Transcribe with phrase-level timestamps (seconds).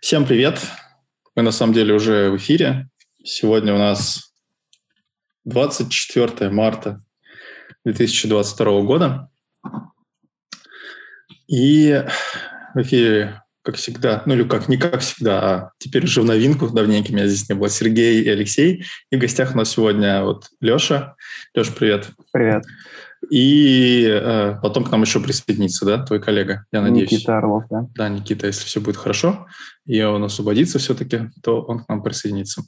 [0.00, 0.60] Всем привет!
[1.34, 2.88] Мы на самом деле уже в эфире.
[3.24, 4.32] Сегодня у нас
[5.44, 7.00] 24 марта
[7.84, 9.30] 2022 года.
[11.48, 12.04] И
[12.74, 16.68] в эфире, как всегда, ну или как, не как всегда, а теперь уже в новинку,
[16.68, 18.84] давненько меня здесь не было, Сергей и Алексей.
[19.10, 21.16] И в гостях у нас сегодня вот Леша.
[21.54, 22.10] Леша, привет.
[22.32, 22.64] Привет.
[23.30, 27.10] И э, потом к нам еще присоединится, да, твой коллега, я надеюсь.
[27.10, 27.86] Никита Орлов, да.
[27.94, 29.46] Да, Никита, если все будет хорошо,
[29.84, 32.62] и он освободится все-таки, то он к нам присоединится.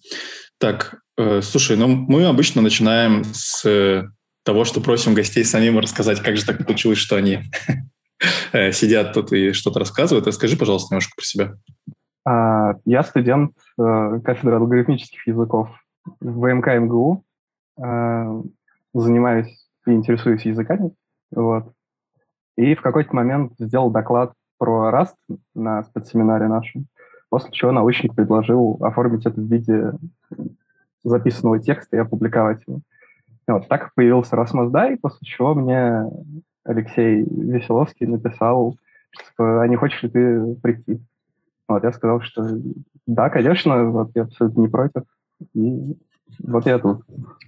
[0.59, 4.09] Так, э, слушай, ну мы обычно начинаем с э,
[4.45, 7.41] того, что просим гостей самим рассказать, как же так получилось, что они
[8.53, 10.27] э, сидят тут и что-то рассказывают.
[10.27, 11.55] Расскажи, пожалуйста, немножко про себя.
[12.25, 15.69] А, я студент э, кафедры алгоритмических языков
[16.21, 17.25] в ВМК МГУ.
[17.81, 18.43] Э,
[18.95, 20.93] занимаюсь и интересуюсь языками.
[21.31, 21.73] Вот.
[22.57, 26.87] И в какой-то момент сделал доклад про Rust на спецсеминаре нашем,
[27.29, 29.93] после чего научник предложил оформить это в виде
[31.05, 32.81] записанного текста и опубликовать его.
[33.47, 36.05] Вот, так появился Rasmus после чего мне
[36.65, 38.77] Алексей Веселовский написал,
[39.11, 41.01] что, а не хочешь ли ты прийти?
[41.67, 42.47] Вот, я сказал, что
[43.07, 45.03] да, конечно, вот я абсолютно не против.
[45.55, 45.97] И
[46.41, 47.05] вот я тут,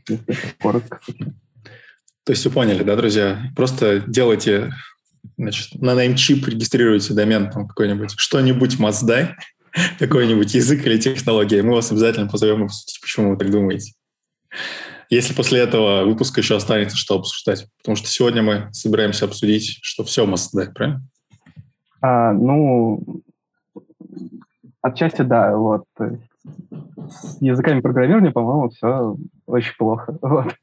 [0.09, 1.01] если коротко.
[2.25, 3.43] То есть вы поняли, да, друзья?
[3.57, 4.71] Просто делайте,
[5.39, 9.35] значит, на name-чип регистрируйте домен там какой-нибудь, что-нибудь Mazda,
[9.99, 11.63] какой-нибудь язык или технология.
[11.63, 13.95] Мы вас обязательно позовем обсудить, почему вы так думаете.
[15.09, 17.67] Если после этого выпуска еще останется что обсуждать.
[17.79, 21.03] Потому что сегодня мы собираемся обсудить, что все Mazda, правильно?
[22.01, 23.23] А, ну,
[24.83, 25.57] отчасти да.
[25.57, 25.85] Вот.
[26.45, 30.17] С языками программирования, по-моему, все очень плохо.
[30.23, 30.55] Вот.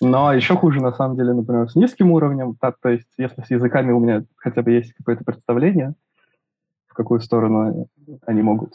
[0.00, 2.56] Но еще хуже, на самом деле, например, с низким уровнем.
[2.60, 5.94] Так, то есть, если с языками у меня хотя бы есть какое-то представление,
[6.86, 7.88] в какую сторону
[8.26, 8.74] они могут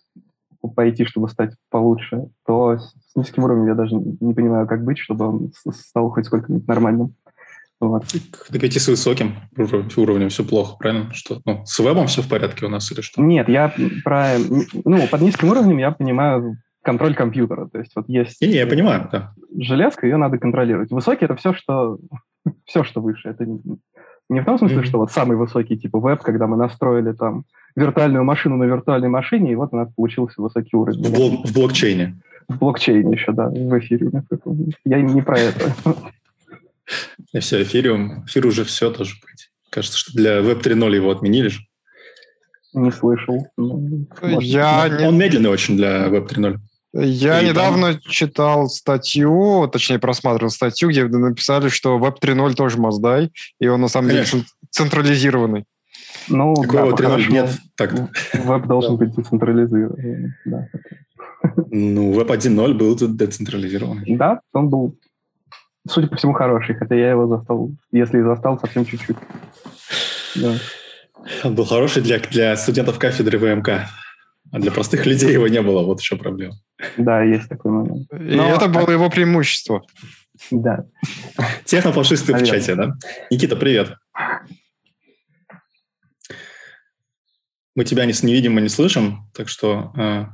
[0.75, 5.27] пойти, чтобы стать получше, то с низким уровнем я даже не понимаю, как быть, чтобы
[5.27, 7.13] он стал хоть сколько-нибудь нормальным.
[7.83, 8.05] Вот.
[8.51, 9.35] Так ведь и с высоким
[9.97, 11.13] уровнем все плохо, правильно?
[11.13, 13.21] Что, ну, с вебом все в порядке у нас или что?
[13.21, 13.73] Нет, я
[14.03, 14.37] про...
[14.85, 17.67] Ну, под низким уровнем я понимаю контроль компьютера.
[17.67, 18.41] То есть вот есть...
[18.41, 19.33] Не, я понимаю, да.
[19.57, 20.91] Железка, ее надо контролировать.
[20.91, 21.97] Высокий— это все, что,
[22.65, 23.29] все, что выше.
[23.29, 23.59] Это не,
[24.29, 24.85] не в том смысле, mm-hmm.
[24.85, 27.43] что вот самый высокий типа веб, когда мы настроили там
[27.75, 31.03] виртуальную машину на виртуальной машине, и вот у нас получился высокий уровень.
[31.03, 32.21] В, блок, в блокчейне.
[32.47, 34.09] В блокчейне еще, да, в эфире.
[34.85, 35.73] Я не про это.
[37.33, 38.25] И все, эфириум.
[38.25, 39.49] Эфир уже все тоже быть.
[39.69, 41.61] Кажется, что для Web 3.0 его отменили же.
[42.73, 43.47] Не слышал.
[43.57, 44.07] Ну,
[44.41, 45.07] я он, не...
[45.07, 46.57] он медленный очень для Web 3.0.
[46.95, 48.01] Я и недавно там...
[48.01, 53.87] читал статью, точнее просматривал статью, где написали, что Web 3.0 тоже Маздай, и он на
[53.87, 54.39] самом Конечно.
[54.39, 55.65] деле централизированный.
[56.27, 57.49] Ну, Такого да, 3.0 нет.
[57.75, 57.93] Так.
[58.33, 60.33] Веб должен быть децентрализированный.
[60.45, 60.67] Да.
[61.71, 64.15] Ну, Web 1.0 был тут децентрализированный.
[64.15, 64.97] Да, он был,
[65.87, 69.17] судя по всему, хороший, хотя я его застал, если и застал, совсем чуть-чуть.
[70.35, 70.55] Да.
[71.43, 73.87] Он был хороший для, для студентов кафедры ВМК.
[74.51, 76.53] А для простых людей его не было, вот еще проблема.
[76.97, 78.07] Да, есть такой момент.
[78.11, 78.53] И Но...
[78.53, 79.83] это было его преимущество.
[80.51, 80.85] Да.
[81.65, 82.93] Технофашисты в чате, да?
[83.31, 83.95] Никита, привет.
[87.75, 90.25] Мы тебя не, не видим и не слышим, так что э,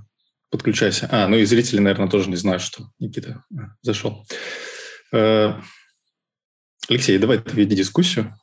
[0.50, 1.08] подключайся.
[1.10, 4.26] А, ну и зрители, наверное, тоже не знают, что Никита э, зашел.
[4.30, 4.34] Э,
[5.12, 8.34] Алексей, давай ты веди дискуссию.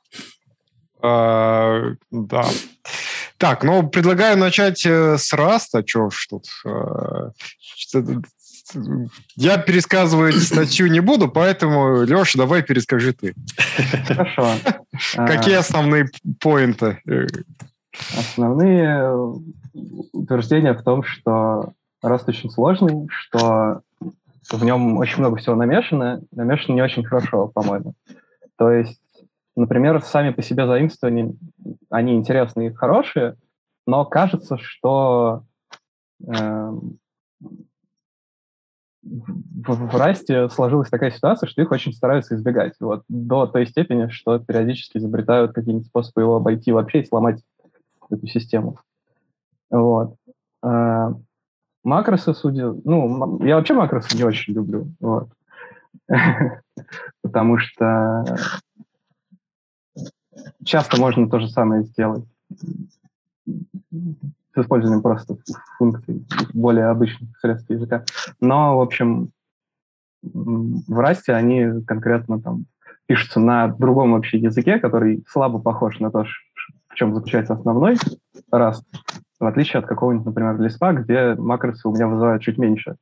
[1.03, 2.44] А, да.
[3.38, 5.82] Так, ну, предлагаю начать э, с Раста.
[5.82, 6.44] Чего ж тут?
[6.65, 7.31] Э,
[9.37, 13.34] я пересказывать статью не буду, поэтому, Леша, давай перескажи ты.
[14.06, 14.55] Хорошо.
[15.15, 16.09] Какие основные
[16.41, 17.00] поинты?
[18.16, 19.41] Основные
[20.12, 23.82] утверждения в том, что Раст очень сложный, что
[24.50, 27.94] в нем очень много всего намешано, намешано не очень хорошо, по-моему.
[28.56, 29.00] То есть
[29.56, 31.32] Например, сами по себе заимствования,
[31.88, 33.36] они интересные и хорошие,
[33.86, 35.44] но кажется, что
[36.20, 36.70] э,
[39.02, 42.75] в, в Расте сложилась такая ситуация, что их очень стараются избегать.
[42.81, 47.42] Вот, до той степени, что периодически изобретают какие-нибудь способы его обойти вообще и сломать
[48.10, 48.78] эту систему.
[49.70, 50.16] Вот.
[51.87, 52.75] Макросы, судя...
[52.85, 54.88] Ну, я вообще макросы не очень люблю.
[54.99, 55.29] Вот.
[57.23, 58.25] Потому что
[60.65, 62.25] часто можно то же самое сделать
[63.47, 65.37] с использованием просто
[65.79, 68.05] функций более обычных средств языка.
[68.41, 69.31] Но, в общем,
[70.25, 72.67] в Расте они конкретно там
[73.06, 76.25] пишутся на другом вообще языке, который слабо похож на то,
[76.88, 77.97] в чем заключается основной
[78.50, 78.85] Раст.
[79.38, 82.97] В отличие от какого-нибудь, например, Lisp, где макросы у меня вызывают чуть меньше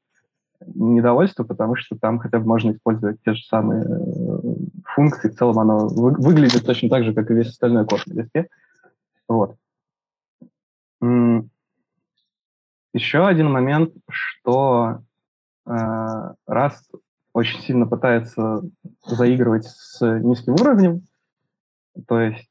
[0.67, 4.39] недовольства, потому что там хотя бы можно использовать те же самые э,
[4.85, 5.29] функции.
[5.29, 8.47] В целом оно вы, выглядит точно так же, как и весь остальной код на Lisp.
[9.29, 9.57] Вот.
[12.93, 15.01] Еще один момент, что
[15.67, 15.71] э,
[16.47, 16.89] раз
[17.33, 18.63] очень сильно пытается
[19.05, 21.03] заигрывать с низким уровнем,
[22.07, 22.49] то есть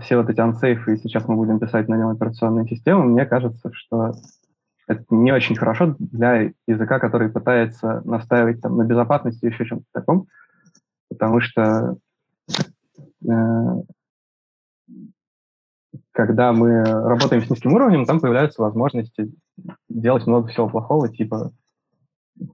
[0.00, 3.70] все вот эти ансейфы, и сейчас мы будем писать на нем операционные системы, мне кажется,
[3.72, 4.14] что
[4.88, 10.26] это не очень хорошо для языка, который пытается настаивать там, на безопасности еще чем-то таком,
[11.10, 11.96] потому что
[13.22, 13.82] э,
[16.12, 19.30] когда мы работаем с низким уровнем, там появляются возможности
[19.88, 21.52] делать много всего плохого, типа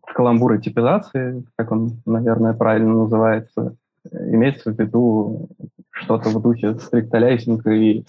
[0.04, 3.76] каламбуры типизации, как он, наверное, правильно называется,
[4.12, 5.48] имеется в виду
[5.94, 8.04] что-то в духе стриктолайсинга и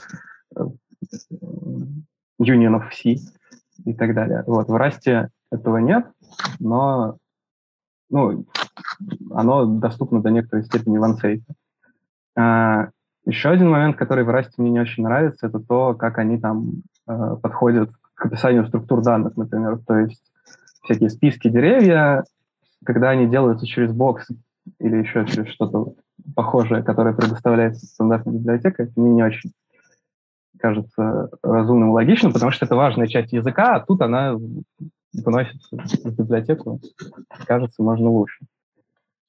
[2.40, 3.16] юнионов э, C
[3.86, 4.44] и так далее.
[4.48, 6.06] Вот, в Расте этого нет,
[6.60, 7.18] но
[8.10, 8.46] ну,
[9.32, 11.46] оно доступно до некоторой степени в ансейфе.
[12.36, 12.90] А,
[13.26, 16.84] еще один момент, который в Расте мне не очень нравится, это то, как они там
[17.08, 19.80] э, подходят к описанию структур данных, например.
[19.86, 20.24] То есть
[20.84, 22.24] всякие списки деревья,
[22.84, 24.28] когда они делаются через бокс
[24.80, 25.96] или еще через что-то
[26.34, 29.52] похожее, которое предоставляется стандартной библиотекой, мне не очень
[30.58, 34.36] кажется разумным и логичным, потому что это важная часть языка, а тут она
[35.14, 36.80] выносится в библиотеку,
[37.46, 38.46] кажется, можно лучше.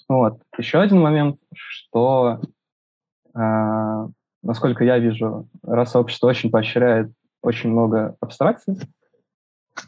[0.09, 0.41] Вот.
[0.57, 2.41] Еще один момент, что
[3.35, 4.09] а,
[4.43, 7.13] насколько я вижу, раз сообщество очень поощряет
[7.43, 8.79] очень много абстракций,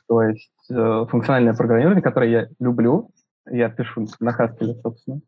[0.07, 3.11] то есть э, функциональное программирование, которое я люблю,
[3.51, 5.21] я пишу на Haskell, собственно,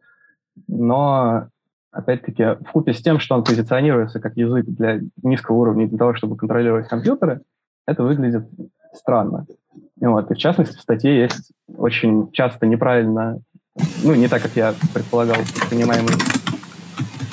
[0.68, 1.48] но,
[1.90, 6.14] опять-таки, в купе с тем, что он позиционируется как язык для низкого уровня, для того,
[6.14, 7.42] чтобы контролировать компьютеры,
[7.86, 8.48] это выглядит
[8.94, 9.46] странно.
[10.00, 13.40] Вот, и в частности, в статье есть очень часто неправильно,
[14.04, 15.36] ну, не так, как я предполагал,
[15.68, 16.14] понимаемый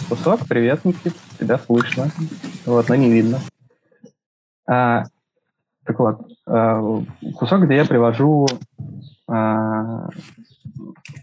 [0.09, 0.41] кусок.
[0.47, 1.13] Привет, Никит.
[1.39, 2.09] Тебя слышно.
[2.65, 3.39] Вот, но не видно.
[4.67, 5.03] А,
[5.87, 6.81] так вот, а,
[7.37, 8.45] кусок, где я привожу
[9.29, 10.09] а,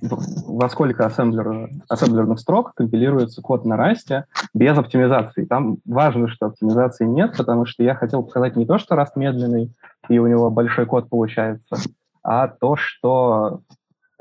[0.00, 4.24] во сколько ассемблер, ассемблерных строк компилируется код на расте
[4.54, 5.44] без оптимизации.
[5.44, 9.70] Там важно, что оптимизации нет, потому что я хотел показать не то, что раст медленный,
[10.08, 11.76] и у него большой код получается,
[12.22, 13.60] а то, что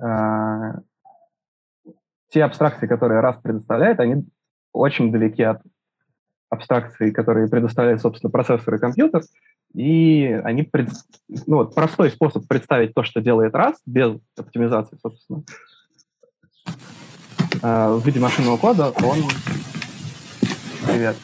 [0.02, 0.74] э,
[2.30, 4.26] те абстракции, которые Rust предоставляет, они
[4.74, 5.62] очень далеки от
[6.50, 9.22] абстракций, которые предоставляют, собственно, процессор и компьютер,
[9.74, 10.90] и они пред...
[11.48, 15.44] ну, вот, простой способ представить то, что делает раз, без оптимизации, собственно,
[17.62, 19.18] э, в виде машинного кода, он...
[20.86, 21.16] Привет.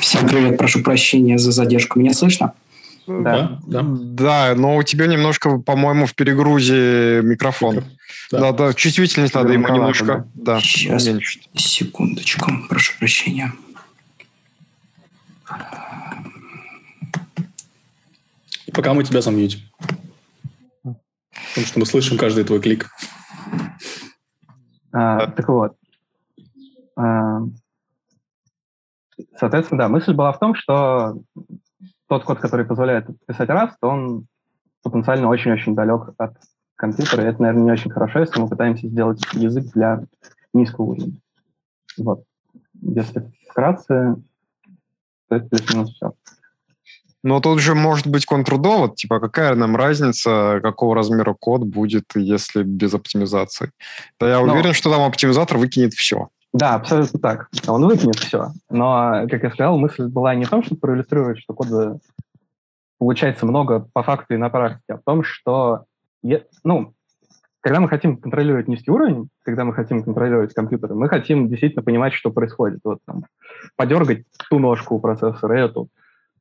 [0.00, 1.98] Всем привет, прошу прощения за задержку.
[1.98, 2.54] Меня слышно?
[3.06, 3.58] Да.
[3.66, 4.54] Да, да.
[4.56, 7.84] но у тебя немножко, по-моему, в перегрузе микрофон.
[8.30, 10.26] Да, да, да чувствительность надо ему немножко.
[10.34, 11.08] Да, Сейчас,
[11.54, 13.52] секундочку, прошу прощения.
[18.80, 19.60] Пока мы тебя замьютим.
[20.82, 22.88] Потому что мы слышим каждый твой клик.
[24.90, 25.76] А, так вот.
[26.96, 27.40] А,
[29.36, 31.18] соответственно, да, мысль была в том, что
[32.08, 34.26] тот код, который позволяет писать Rust, он
[34.82, 36.38] потенциально очень-очень далек от
[36.76, 40.04] компьютера, и это, наверное, не очень хорошо, если мы пытаемся сделать язык для
[40.54, 41.20] низкого уровня.
[41.98, 42.24] Вот.
[42.80, 44.16] Если вкратце,
[45.28, 46.14] то это плюс-минус все.
[47.22, 52.62] Но тут же может быть контрдовод, типа какая нам разница, какого размера код будет, если
[52.62, 53.72] без оптимизации.
[54.18, 54.52] Да я Но...
[54.52, 56.28] уверен, что там оптимизатор выкинет все.
[56.52, 57.48] Да, абсолютно так.
[57.68, 58.48] Он выкинет все.
[58.70, 61.98] Но, как я сказал, мысль была не в том, чтобы проиллюстрировать, что кода
[62.98, 65.84] получается много по факту и на практике, а в том, что
[66.64, 66.94] ну,
[67.60, 72.14] когда мы хотим контролировать низкий уровень, когда мы хотим контролировать компьютер, мы хотим действительно понимать,
[72.14, 72.80] что происходит.
[72.84, 73.24] Вот там,
[73.76, 75.88] подергать ту ножку у процессора, эту.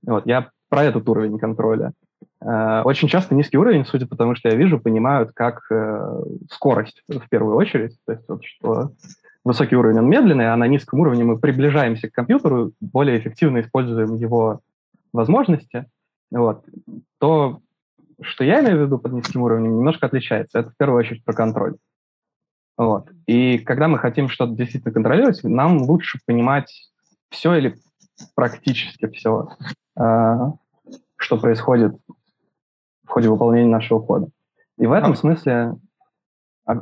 [0.01, 1.93] Вот, я про этот уровень контроля.
[2.41, 6.21] Э, очень часто низкий уровень, судя по тому, что я вижу, понимают как э,
[6.51, 7.97] скорость в первую очередь.
[8.05, 8.91] То есть вот, что
[9.43, 14.15] высокий уровень, он медленный, а на низком уровне мы приближаемся к компьютеру, более эффективно используем
[14.15, 14.61] его
[15.11, 15.85] возможности,
[16.31, 16.63] вот,
[17.19, 17.61] то,
[18.21, 20.59] что я имею в виду под низким уровнем, немножко отличается.
[20.59, 21.75] Это в первую очередь про контроль.
[22.77, 23.09] Вот.
[23.27, 26.91] И когда мы хотим что-то действительно контролировать, нам лучше понимать
[27.29, 27.75] все или
[28.35, 29.49] практически все,
[29.99, 31.95] что происходит
[33.03, 34.29] в ходе выполнения нашего кода.
[34.77, 35.75] И в этом смысле
[36.65, 36.75] а,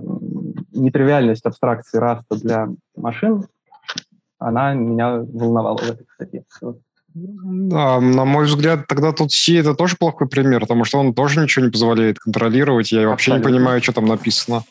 [0.74, 3.46] нетривиальность абстракции раста для машин,
[4.38, 6.44] она меня волновала в этой статье.
[7.14, 11.42] Да, на мой взгляд, тогда тут C это тоже плохой пример, потому что он тоже
[11.42, 12.92] ничего не позволяет контролировать.
[12.92, 13.50] Я вообще Абсолютно.
[13.50, 14.64] не понимаю, что там написано.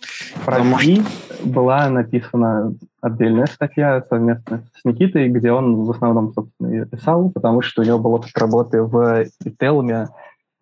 [0.44, 1.35] Про потому C что...
[1.46, 7.62] была написана отдельная статья совместно с Никитой, где он в основном, собственно, ее писал, потому
[7.62, 10.08] что у него был опыт работы в Ителме,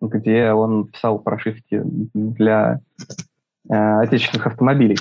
[0.01, 1.81] где он писал прошивки
[2.13, 2.79] для
[3.69, 4.97] э, отечественных автомобилей.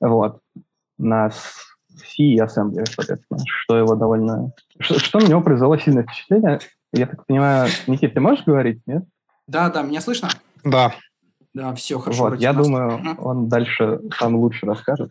[0.00, 0.40] Вот.
[0.98, 4.52] На C и Assembly, соответственно, что его довольно...
[4.78, 6.60] Что, что на него произвело сильное впечатление?
[6.92, 9.04] Я так понимаю, Никит, ты можешь говорить, нет?
[9.46, 10.28] Да, да, меня слышно?
[10.64, 10.92] Да.
[11.56, 12.24] Да, все хорошо.
[12.24, 12.66] Вот, я нас...
[12.66, 15.10] думаю, он дальше сам лучше расскажет.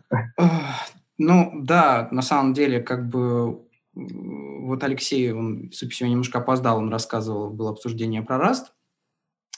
[1.18, 3.62] Ну, да, на самом деле, как бы
[3.94, 8.66] вот Алексей, он, по немножко опоздал, он рассказывал, было обсуждение про Rust,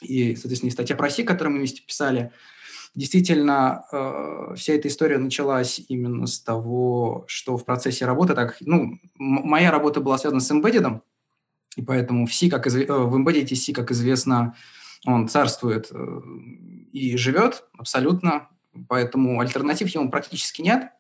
[0.01, 2.33] и, соответственно, и статья про C, которую мы вместе писали.
[2.95, 8.99] Действительно, э, вся эта история началась именно с того, что в процессе работы, так, ну,
[9.19, 11.01] моя работа была связана с embedded,
[11.77, 12.89] и поэтому в C, как изв...
[12.89, 14.55] Э, в embedded C, как известно,
[15.07, 16.21] он царствует э,
[16.93, 18.49] и живет абсолютно,
[18.89, 20.91] поэтому альтернатив ему практически нет.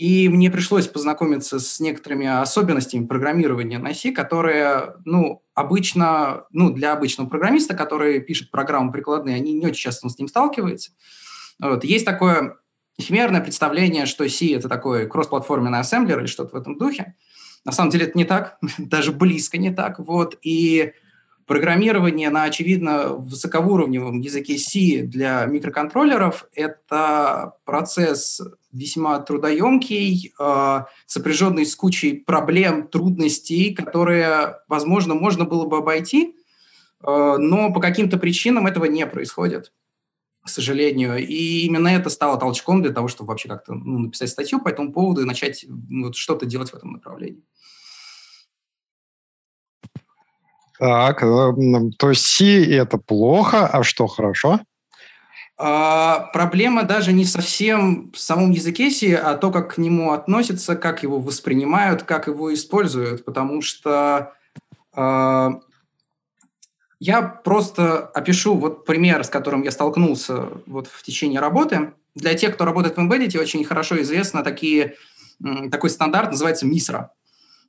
[0.00, 6.92] И мне пришлось познакомиться с некоторыми особенностями программирования на C, которые, ну, обычно, ну, для
[6.92, 10.92] обычного программиста, который пишет программу прикладные, они не очень часто с ним сталкиваются.
[11.58, 11.84] Вот.
[11.84, 12.56] Есть такое
[12.96, 17.16] эфемерное представление, что C– это такой кроссплатформенный ассемблер или что-то в этом духе.
[17.64, 19.98] На самом деле это не так, даже близко не так.
[19.98, 20.38] Вот.
[20.42, 20.92] И
[21.50, 28.40] Программирование на, очевидно, высокоуровневом языке C для микроконтроллеров– это процесс
[28.70, 36.36] весьма трудоемкий, э, сопряженный с кучей проблем, трудностей, которые, возможно, можно было бы обойти,
[37.02, 39.72] э, но по каким-то причинам этого не происходит,
[40.44, 41.18] к сожалению.
[41.18, 44.92] И именно это стало толчком для того, чтобы вообще как-то ну, написать статью по этому
[44.92, 47.42] поводу и начать ну, что-то делать в этом направлении.
[50.80, 51.52] Так, э,
[51.98, 54.60] то есть C это плохо, а что хорошо?
[55.58, 60.76] А, проблема даже не совсем в самом языке C, а то, как к нему относятся,
[60.76, 63.26] как его воспринимают, как его используют.
[63.26, 64.32] Потому что
[64.94, 65.60] а,
[66.98, 71.92] я просто опишу вот пример, с которым я столкнулся вот в течение работы.
[72.14, 74.94] Для тех, кто работает в Embedded, очень хорошо известно такие,
[75.70, 77.08] такой стандарт, называется MISRA.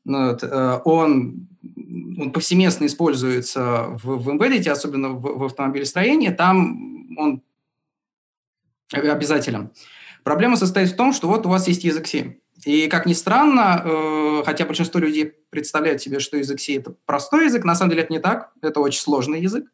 [0.06, 6.30] Вот, э, он, он повсеместно используется в, в embedded, особенно в, в автомобилестроении.
[6.30, 7.42] Там он
[8.92, 9.72] обязателен.
[10.24, 12.38] Проблема состоит в том, что вот у вас есть язык C.
[12.66, 17.46] И, как ни странно, э, хотя большинство людей представляют себе, что язык C– это простой
[17.46, 18.52] язык, на самом деле это не так.
[18.62, 19.66] Это очень сложный язык.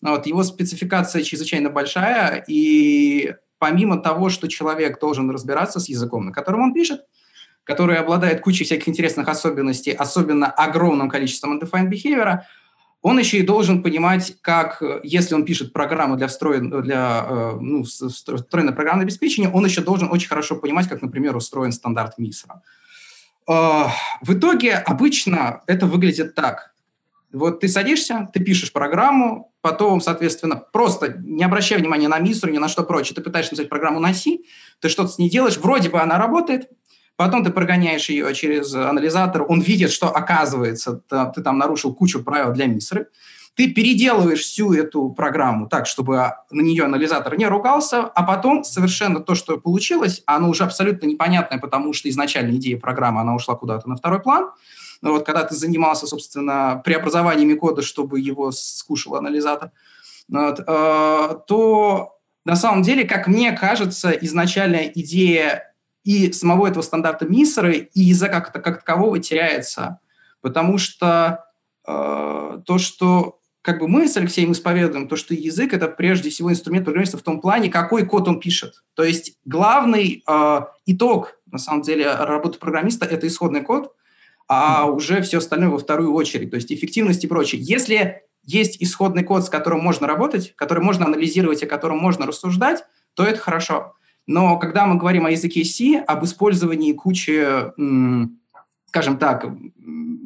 [0.00, 6.32] Вот, его спецификация чрезвычайно большая, и помимо того, что человек должен разбираться с языком, на
[6.32, 7.02] котором он пишет,
[7.70, 12.40] который обладает кучей всяких интересных особенностей, особенно огромным количеством undefined behavior,
[13.02, 17.84] он еще и должен понимать, как, если он пишет программу для, встроен, для э, ну,
[17.84, 22.60] встроенное программное обеспечение, он еще должен очень хорошо понимать, как, например, устроен стандарт МИСРа.
[23.48, 23.84] Э,
[24.20, 26.74] в итоге обычно это выглядит так.
[27.32, 32.58] Вот ты садишься, ты пишешь программу, потом, соответственно, просто не обращая внимания на МИСРу, ни
[32.58, 34.38] на что прочее, ты пытаешься написать программу на C,
[34.80, 36.68] ты что-то с ней делаешь, вроде бы она работает,
[37.20, 41.02] Потом ты прогоняешь ее через анализатор, он видит, что оказывается,
[41.34, 43.08] ты там нарушил кучу правил для мисры.
[43.54, 49.20] Ты переделываешь всю эту программу так, чтобы на нее анализатор не ругался, а потом совершенно
[49.20, 53.86] то, что получилось, оно уже абсолютно непонятное, потому что изначально идея программы, она ушла куда-то
[53.86, 54.52] на второй план.
[55.02, 59.72] Но вот когда ты занимался, собственно, преобразованиями кода, чтобы его скушал анализатор,
[60.26, 65.69] вот, э, то на самом деле, как мне кажется, изначальная идея
[66.04, 70.00] и самого этого стандарта Миссера, и языка как, как такового теряется.
[70.40, 71.44] Потому что
[71.86, 76.50] э, то, что как бы мы с Алексеем исповедуем, то, что язык– это прежде всего
[76.50, 78.82] инструмент программиста в том плане, какой код он пишет.
[78.94, 83.94] То есть главный э, итог, на самом деле, работы программиста– это исходный код,
[84.48, 87.60] а уже все остальное во вторую очередь, то есть эффективность и прочее.
[87.62, 92.82] Если есть исходный код, с которым можно работать, который можно анализировать, о котором можно рассуждать,
[93.14, 93.94] то это хорошо.
[94.30, 97.44] Но когда мы говорим о языке C, об использовании кучи,
[98.86, 99.46] скажем так,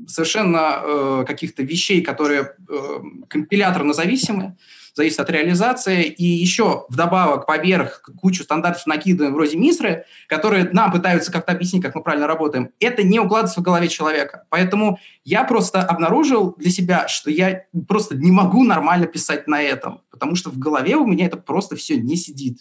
[0.07, 4.59] совершенно э, каких-то вещей, которые э, компиляторно зависимы,
[4.93, 11.33] зависит от реализации, и еще вдобавок поверх кучу стандартов накидываем вроде МИСРы, которые нам пытаются
[11.33, 14.45] как-то объяснить, как мы правильно работаем, это не укладывается в голове человека.
[14.51, 20.03] Поэтому я просто обнаружил для себя, что я просто не могу нормально писать на этом,
[20.11, 22.59] потому что в голове у меня это просто все не сидит.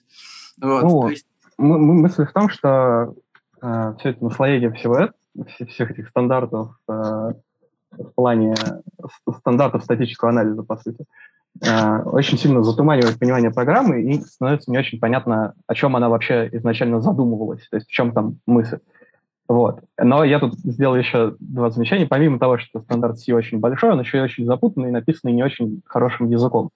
[0.62, 1.26] Вот, ну, есть
[1.64, 3.14] мысль в том, что
[3.62, 8.56] э, все это наслоение всего этого, всех этих стандартов, э, в плане
[9.38, 11.06] стандартов статического анализа, по сути.
[11.66, 16.50] Э, очень сильно затуманивает понимание программы, и становится не очень понятно, о чем она вообще
[16.52, 18.80] изначально задумывалась, то есть в чем там мысль.
[19.48, 19.82] Вот.
[19.98, 22.08] Но я тут сделал еще два замечания.
[22.08, 25.82] Помимо того, что стандарт C очень большой, он еще и очень запутанный, написанный не очень
[25.86, 26.70] хорошим языком.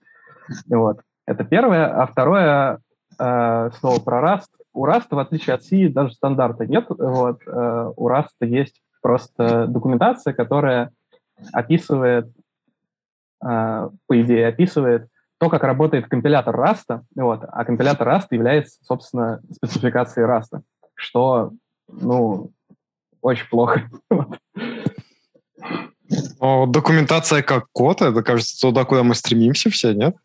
[0.67, 0.99] Вот.
[1.25, 1.87] Это первое.
[1.87, 2.79] А второе,
[3.19, 4.56] э, слово про Rust.
[4.77, 6.85] У Rust, в отличие от C, даже стандарта нет.
[6.89, 7.41] Вот.
[7.47, 10.91] Э, у Rust есть просто документация, которая
[11.51, 12.31] описывает
[13.39, 15.07] а, по идее, описывает
[15.39, 20.61] то, как работает компилятор Rust, вот, а компилятор Rust является, собственно, спецификацией Rust,
[20.95, 21.51] что,
[21.87, 22.51] ну,
[23.21, 23.87] очень плохо.
[26.39, 30.15] Но документация как код, это, кажется, туда, куда мы стремимся все, нет?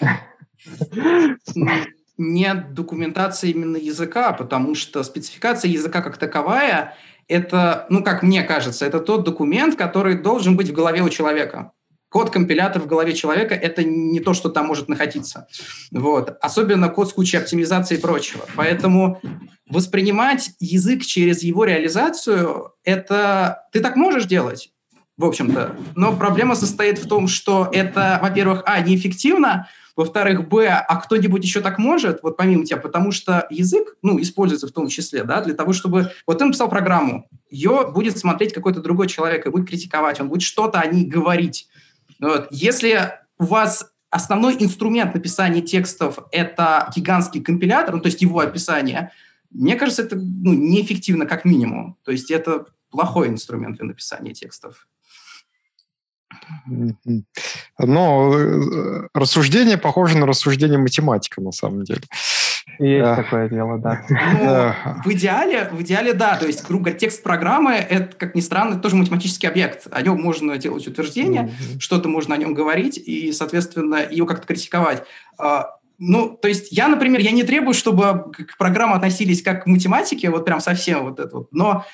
[2.22, 6.94] Нет документации именно языка, потому что спецификация языка как таковая–
[7.28, 11.72] это, ну, как мне кажется, это тот документ, который должен быть в голове у человека
[12.10, 15.46] код-компилятор в голове человека– это не то, что там может находиться.
[15.92, 16.36] Вот.
[16.42, 18.44] Особенно код с кучей оптимизации и прочего.
[18.56, 19.20] Поэтому
[19.68, 23.62] воспринимать язык через его реализацию– это…
[23.72, 24.72] Ты так можешь делать,
[25.16, 25.76] в общем-то.
[25.94, 31.60] Но проблема состоит в том, что это, во-первых, а, неэффективно, во-вторых, б, а кто-нибудь еще
[31.60, 35.54] так может, вот помимо тебя, потому что язык, ну, используется в том числе, да, для
[35.54, 36.12] того, чтобы...
[36.26, 40.42] Вот ты написал программу, ее будет смотреть какой-то другой человек и будет критиковать, он будет
[40.42, 41.68] что-то о ней говорить.
[42.20, 42.48] Вот.
[42.50, 49.12] Если у вас основной инструмент написания текстов– это гигантский компилятор, ну, то есть его описание,
[49.50, 51.96] мне кажется, это ну, неэффективно как минимум.
[52.04, 54.88] То есть это плохой инструмент для написания текстов.
[57.78, 62.02] Но э, рассуждение похоже на рассуждение математика, на самом деле.
[62.78, 64.02] Есть а, такое дело, да.
[64.08, 66.36] Ну, в идеале, в идеале, да.
[66.36, 69.86] То есть, грубо говоря, текст программы– это, как ни странно, тоже математический объект.
[69.90, 71.80] О нем можно делать утверждения, mm-hmm.
[71.80, 75.02] что-то можно о нем говорить и, соответственно, его как-то критиковать.
[75.38, 79.66] А, ну, то есть я, например, я не требую, чтобы к программам относились как к
[79.66, 81.84] математике, вот прям совсем вот это вот, но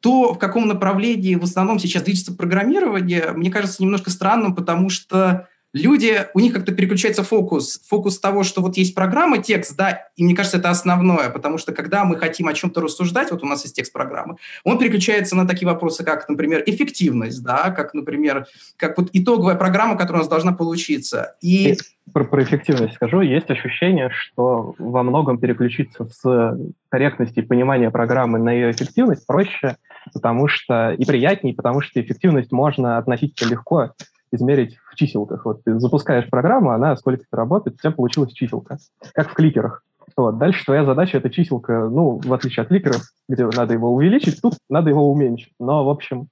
[0.00, 5.48] то, в каком направлении в основном сейчас движется программирование, мне кажется немножко странным, потому что
[5.72, 7.80] люди, у них как-то переключается фокус.
[7.88, 11.72] Фокус того, что вот есть программа, текст, да, и мне кажется, это основное, потому что
[11.72, 15.46] когда мы хотим о чем-то рассуждать, вот у нас есть текст программы, он переключается на
[15.46, 20.28] такие вопросы, как, например, эффективность, да, как, например, как вот итоговая программа, которая у нас
[20.28, 21.34] должна получиться.
[21.40, 21.76] И...
[22.12, 23.20] Про, про эффективность скажу.
[23.20, 26.58] Есть ощущение, что во многом переключиться с
[26.88, 29.76] корректности понимания программы на ее эффективность проще,
[30.12, 33.92] потому что и приятнее, потому что эффективность можно относительно легко
[34.32, 35.44] измерить в чиселках.
[35.44, 38.78] Вот ты запускаешь программу, она сколько-то работает, у тебя получилась чиселка,
[39.14, 39.82] как в кликерах.
[40.16, 40.38] Вот.
[40.38, 44.54] Дальше твоя задача это чиселка, ну, в отличие от кликеров, где надо его увеличить, тут
[44.68, 45.54] надо его уменьшить.
[45.58, 46.28] Но, в общем,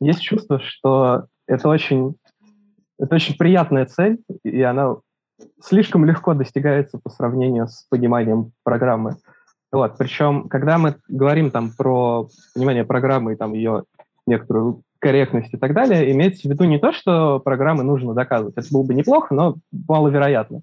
[0.00, 2.16] есть чувство, что это очень,
[2.98, 4.96] это очень приятная цель, и она
[5.62, 9.16] слишком легко достигается по сравнению с пониманием программы.
[9.72, 9.96] Вот.
[9.96, 13.84] Причем, когда мы говорим там про понимание программы и там ее
[14.26, 18.66] некоторую корректность и так далее, имеется в виду не то, что программы нужно доказывать, это
[18.72, 19.54] было бы неплохо, но
[19.88, 20.62] маловероятно,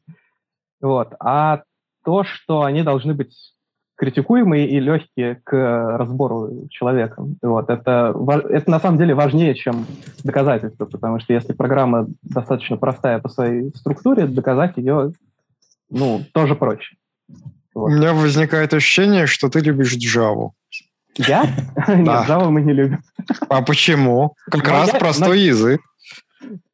[0.81, 1.63] вот, а
[2.03, 3.33] то, что они должны быть
[3.95, 7.23] критикуемые и легкие к разбору человека.
[7.41, 7.69] Вот.
[7.69, 8.13] Это,
[8.49, 9.85] это на самом деле важнее, чем
[10.25, 15.13] доказательство, потому что если программа достаточно простая по своей структуре, доказать ее
[15.89, 16.97] ну, тоже проще.
[17.73, 17.85] Вот.
[17.85, 20.49] У меня возникает ощущение, что ты любишь Java.
[21.15, 21.43] Я?
[21.87, 23.03] Нет, Java мы не любим.
[23.49, 24.35] А почему?
[24.49, 25.81] Как раз простой язык.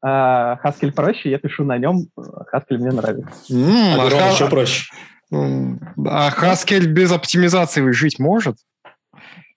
[0.04, 2.08] Haskell проще, я пишу на нем.
[2.18, 3.32] Haskell мне нравится.
[3.50, 4.92] А еще проще.
[5.32, 8.58] А Haskell без оптимизации жить может?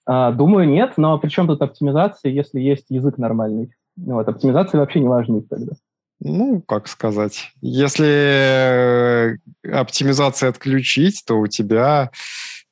[0.05, 3.73] А, думаю, нет, но при чем тут оптимизация, если есть язык нормальный?
[3.97, 5.73] Вот, оптимизация вообще не важна тогда.
[6.21, 7.51] Ну, как сказать.
[7.61, 12.11] Если оптимизация отключить, то у тебя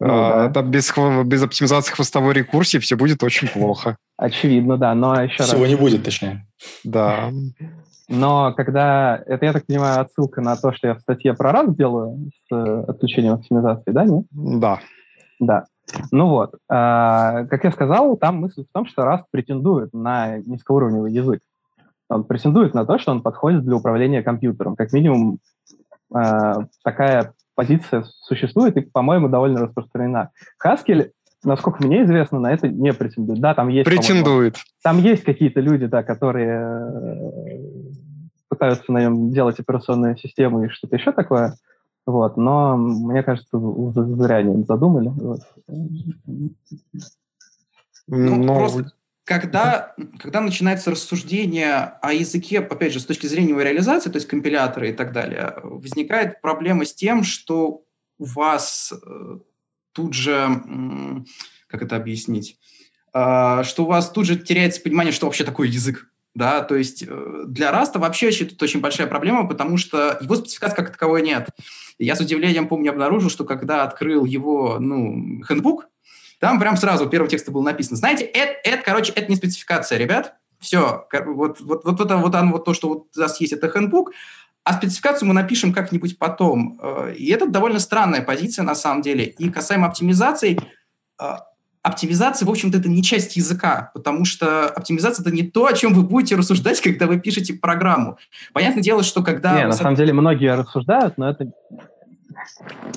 [0.00, 0.62] ну, а, да.
[0.62, 0.92] без,
[1.26, 3.98] без оптимизации хвостовой рекурсии все будет очень плохо.
[4.16, 5.70] Очевидно, да, но еще Всего раз...
[5.70, 6.46] не будет, точнее.
[6.84, 7.30] Да.
[8.08, 9.22] Но когда...
[9.26, 12.54] Это, я так понимаю, отсылка на то, что я в статье про раз делаю с
[12.54, 14.24] э, отключением оптимизации, да, нет?
[14.32, 14.80] Да.
[15.38, 15.64] Да.
[16.10, 21.12] Ну вот, э, как я сказал, там мысль в том, что Rust претендует на низкоуровневый
[21.12, 21.40] язык.
[22.08, 24.76] Он претендует на то, что он подходит для управления компьютером.
[24.76, 25.38] Как минимум,
[26.14, 30.30] э, такая позиция существует и, по-моему, довольно распространена.
[30.64, 31.10] Haskell,
[31.44, 33.38] насколько мне известно, на это не претендует.
[33.38, 33.84] Да, там есть...
[33.84, 34.56] Претендует.
[34.82, 37.30] Там есть какие-то люди, да, которые э,
[38.48, 41.52] пытаются на нем делать операционные системы и что-то еще такое.
[42.06, 45.08] Вот, но мне кажется, зря они задумали.
[45.08, 45.40] Вот.
[48.06, 48.58] Ну, но...
[48.58, 48.90] просто
[49.30, 54.26] когда, когда начинается рассуждение о языке, опять же, с точки зрения его реализации, то есть
[54.26, 57.84] компилятора и так далее, возникает проблема с тем, что
[58.18, 59.38] у вас э,
[59.92, 60.60] тут же,
[61.68, 62.58] как это объяснить,
[63.12, 66.08] а, что у вас тут же теряется понимание, что вообще такое язык.
[66.34, 70.74] Да, то есть э, для Раста вообще тут очень большая проблема, потому что его спецификации
[70.74, 71.50] как таковой нет.
[72.00, 75.86] Я с удивлением, помню, обнаружил, что когда открыл его, ну, хендбук,
[76.40, 77.96] там прям сразу первый текст был написано.
[77.96, 80.34] Знаете, это, это, короче, это не спецификация, ребят.
[80.58, 83.70] Все, вот, вот, вот, это, вот, оно, вот то, что вот у нас есть, это
[83.70, 84.12] хендбук,
[84.64, 86.78] а спецификацию мы напишем как-нибудь потом.
[86.82, 89.24] Э, и это довольно странная позиция на самом деле.
[89.24, 90.58] И касаемо оптимизации,
[91.20, 91.24] э,
[91.82, 95.92] оптимизация, в общем-то, это не часть языка, потому что оптимизация– это не то, о чем
[95.92, 98.18] вы будете рассуждать, когда вы пишете программу.
[98.54, 99.58] Понятное дело, что когда...
[99.58, 101.50] Не, на самом деле многие рассуждают, но это...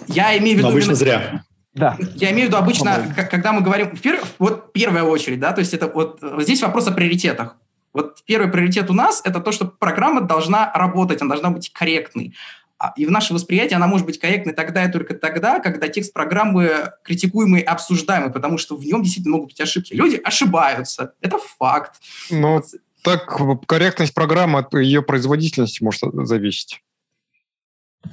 [0.07, 0.67] Я имею в виду...
[0.67, 1.43] Но обычно зря.
[1.73, 1.97] Да.
[2.15, 3.91] Я имею в виду обычно, когда мы говорим,
[4.39, 7.55] вот первая очередь, да, то есть это вот здесь вопрос о приоритетах.
[7.93, 12.33] Вот первый приоритет у нас– это то, что программа должна работать, она должна быть корректной.
[12.79, 16.11] А, и в наше восприятие она может быть корректной тогда и только тогда, когда текст
[16.11, 19.93] программы критикуемый и обсуждаемый, потому что в нем действительно могут быть ошибки.
[19.93, 22.01] Люди ошибаются, это факт.
[22.29, 22.65] Но вот.
[23.03, 26.81] так корректность программы от ее производительности может зависеть.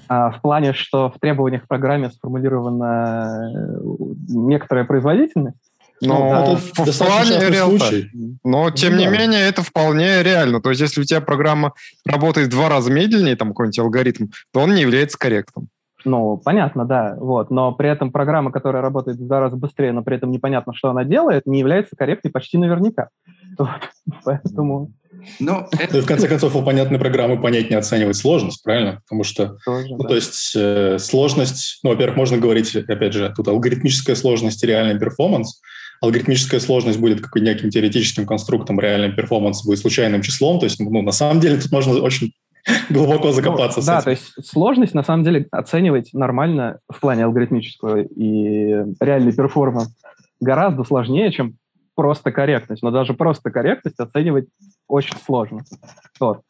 [0.08, 3.80] А, в плане, что в требованиях к программе сформулирована э,
[4.28, 5.70] некоторая производительность,
[6.02, 6.42] но ну, да.
[6.42, 8.10] это в плане случай.
[8.42, 9.10] Но, тем ну, не да.
[9.10, 10.62] менее, это вполне реально.
[10.62, 11.74] То есть, если у тебя программа
[12.06, 15.68] работает в два раза медленнее, там какой-нибудь алгоритм, то он не является корректным.
[16.06, 17.16] Ну, понятно, да.
[17.18, 17.50] Вот.
[17.50, 20.88] Но при этом программа, которая работает в два раза быстрее, но при этом непонятно, что
[20.88, 23.08] она делает, не является корректной почти наверняка.
[23.58, 23.68] Вот.
[24.24, 24.92] Поэтому...
[25.38, 26.02] Но ну, это...
[26.02, 29.00] В конце концов, у понятной программы понять не оценивать сложность, правильно?
[29.08, 30.08] Потому что, Тоже, ну, да.
[30.08, 34.98] то есть э, сложность, ну, во-первых, можно говорить, опять же, тут алгоритмическая сложность и реальный
[34.98, 40.58] performance – алгоритмическая сложность будет какой неким теоретическим конструктом, реальный performance будет случайным числом.
[40.58, 42.32] То есть, ну, на самом деле, тут можно очень
[42.90, 43.80] глубоко закопаться.
[43.80, 49.32] Ну, да, то есть сложность на самом деле оценивать нормально в плане алгоритмического и реальный
[49.32, 49.94] performance
[50.40, 51.56] гораздо сложнее, чем
[51.94, 52.82] просто корректность.
[52.82, 54.46] Но даже просто корректность оценивать
[54.90, 55.62] очень сложно.
[56.18, 56.42] Вот.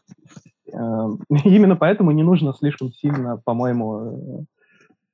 [0.72, 4.44] Эм, именно поэтому не нужно слишком сильно, по-моему, э,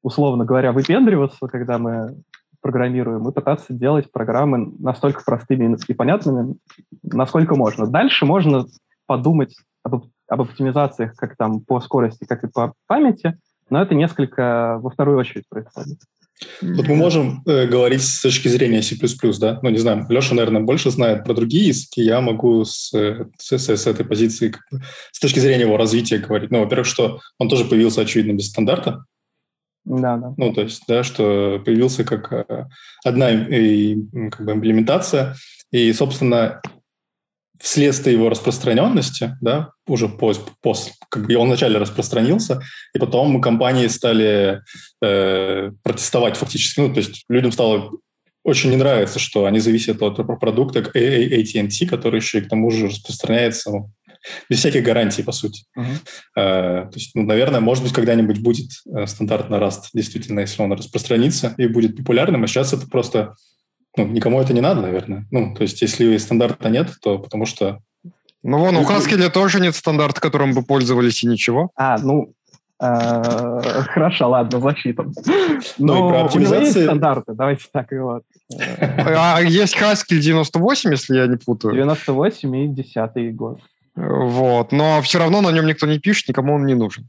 [0.02, 2.16] условно говоря, выпендриваться, когда мы
[2.60, 6.56] программируем, и пытаться делать программы настолько простыми и понятными,
[7.02, 7.86] насколько можно.
[7.86, 8.66] Дальше можно
[9.06, 13.38] подумать об, об оптимизациях как там по скорости, как и по памяти,
[13.70, 15.98] но это несколько во вторую очередь происходит.
[16.61, 18.96] Вот мы можем э, говорить с точки зрения C++,
[19.38, 19.59] да?
[19.62, 22.92] Ну, не знаю, Леша, наверное, больше знает про другие языки, я могу с,
[23.38, 24.55] с, с этой позиции,
[25.12, 26.51] с точки зрения его развития говорить.
[26.51, 29.05] Ну, во-первых, что он тоже появился, очевидно, без стандарта,
[29.87, 30.35] да, да.
[30.37, 32.66] Ну, то есть, да, что появился как э,
[33.05, 35.37] одна как бы, имплементация,
[35.70, 36.61] и, собственно,
[37.61, 42.61] вследствие его распространенности, да, уже после, после как бы он вначале распространился,
[42.95, 44.62] и потом компании стали
[45.03, 46.81] э, протестовать фактически.
[46.81, 47.90] Ну, то есть людям стало
[48.42, 52.87] очень не нравится, что они зависят от продукта AT&T, который еще и к тому же
[52.87, 53.90] распространяется ну,
[54.49, 55.64] без всяких гарантий, по сути.
[55.77, 55.99] Uh-huh.
[56.35, 60.73] то есть, ну, наверное, может быть, когда-нибудь будет э, стандарт на Rust, действительно, если он
[60.73, 63.35] распространится и будет популярным, а сейчас это просто,
[63.96, 65.26] ну, никому это не надо, наверное.
[65.30, 67.80] Ну, то есть, если стандарта нет, то потому что...
[68.42, 71.70] Ну, вон, у Haskell тоже нет стандарта, которым бы пользовались и ничего.
[71.74, 72.32] А, ну,
[72.80, 75.04] э, Хорошо, ладно, защита.
[75.78, 76.62] Ну, и про оптимизацию...
[76.62, 78.22] есть стандарты, давайте так и вот.
[78.50, 81.74] А есть Haskell 98, если я не путаю?
[81.74, 83.61] 98 и 10 год.
[83.96, 84.72] Вот.
[84.72, 87.09] Но все равно на нем никто не пишет, никому он не нужен.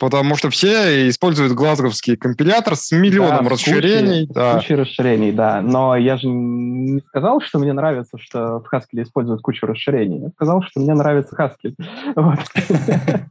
[0.00, 4.26] Потому что все используют глазговский компилятор с миллионом да, расширений.
[4.26, 4.54] Кучей, да.
[4.54, 5.60] кучей расширений, да.
[5.60, 10.22] Но я же не сказал, что мне нравится, что в Haskell используют кучу расширений.
[10.22, 11.74] Я сказал, что мне нравится Haskell.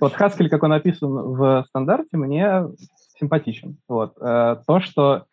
[0.00, 2.68] Вот Haskell, как он написан в стандарте, мне
[3.18, 3.76] симпатичен.
[3.88, 4.14] Вот.
[4.20, 5.24] Э, то, что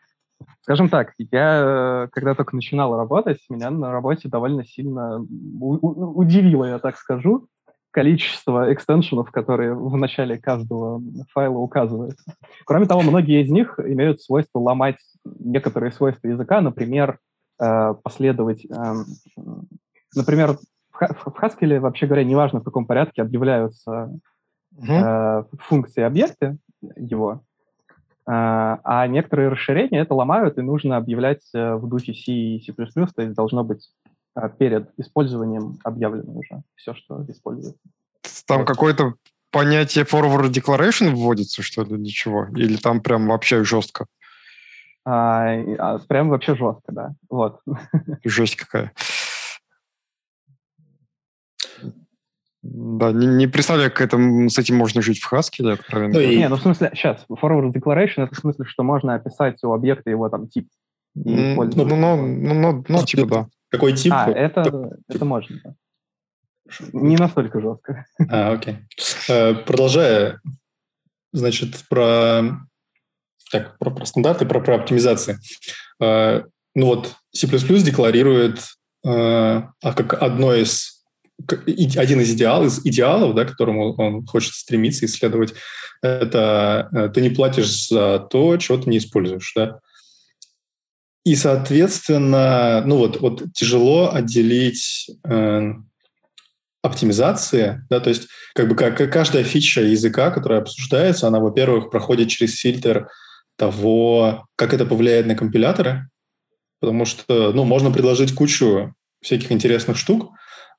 [0.62, 6.98] Скажем так, я, когда только начинал работать, меня на работе довольно сильно удивило, я так
[6.98, 7.48] скажу,
[7.92, 11.02] количество экстеншенов, которые в начале каждого
[11.32, 12.34] файла указываются.
[12.66, 17.20] Кроме того, многие из них имеют свойство ломать некоторые свойства языка, например,
[17.62, 18.66] э, последовать...
[18.66, 19.06] Эм,
[20.16, 20.58] например,
[20.92, 24.12] в Haskell, вообще говоря, неважно, в каком порядке объявляются
[24.80, 26.58] uh функции объекты
[26.96, 27.42] его,
[28.26, 32.72] а, а некоторые расширения это ломают, и нужно объявлять э, в духе C и C++,
[32.74, 33.90] то есть должно быть
[34.34, 37.82] а, перед использованием объявлено уже все, что используется.
[38.46, 38.68] Там вот.
[38.68, 39.16] какое-то
[39.52, 42.48] понятие forward declaration вводится, что ли, ничего?
[42.56, 44.06] Или там прям вообще жестко?
[45.04, 47.16] А, а, прям вообще жестко, да.
[47.30, 47.60] Вот.
[48.24, 48.94] Жесть какая.
[52.64, 54.18] Да, не, не представляю, как это,
[54.48, 56.14] с этим можно жить в Хаске, да, откровенно.
[56.14, 56.38] Ну, и...
[56.38, 60.12] Не, ну в смысле, сейчас, forward declaration, это в смысле, что можно описать у объекта
[60.12, 60.68] его там тип.
[61.18, 63.48] Mm, ну, ну, ну, ну, ну, ну типа, да.
[63.72, 64.12] Какой тип?
[64.14, 65.76] А, это, это можно, да.
[66.94, 68.06] Не настолько жестко.
[68.30, 68.78] А, окей.
[69.30, 70.42] Э, продолжая,
[71.32, 72.60] значит, про,
[73.52, 75.40] так, про, про стандарты, про, про оптимизации.
[76.02, 76.44] Э,
[76.76, 78.60] ну вот, C++ декларирует
[79.06, 81.02] э, а как одно из
[81.98, 85.56] один из идеалов, из идеалов, да, к которому он хочет стремиться исследовать,
[86.04, 89.80] это ты не платишь за то, чего ты не используешь, да.
[91.24, 95.74] И, соответственно, ну вот, вот тяжело отделить э,
[96.82, 102.30] оптимизации, да, то есть как бы как, каждая фича языка, которая обсуждается, она, во-первых, проходит
[102.30, 103.08] через фильтр
[103.56, 106.10] того, как это повлияет на компиляторы,
[106.80, 110.32] потому что, ну, можно предложить кучу всяких интересных штук,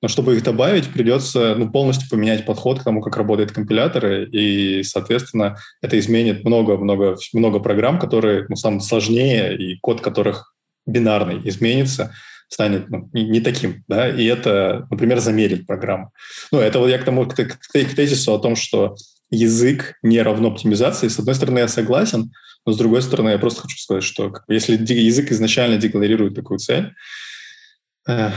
[0.02, 4.82] но чтобы их добавить, придется ну, полностью поменять подход к тому, как работают компиляторы, и,
[4.82, 10.54] соответственно, это изменит много-много много программ, которые ну, самые сложнее, и код которых
[10.86, 12.12] бинарный изменится,
[12.48, 16.12] станет ну, не, не таким, да, и это, например, замерит программу.
[16.50, 18.96] Ну, это вот я к тому, к, к, к тезису о том, что
[19.30, 21.08] язык не равно оптимизации.
[21.08, 22.32] С одной стороны, я согласен,
[22.66, 26.92] но с другой стороны, я просто хочу сказать, что если язык изначально декларирует такую цель,
[28.08, 28.30] э,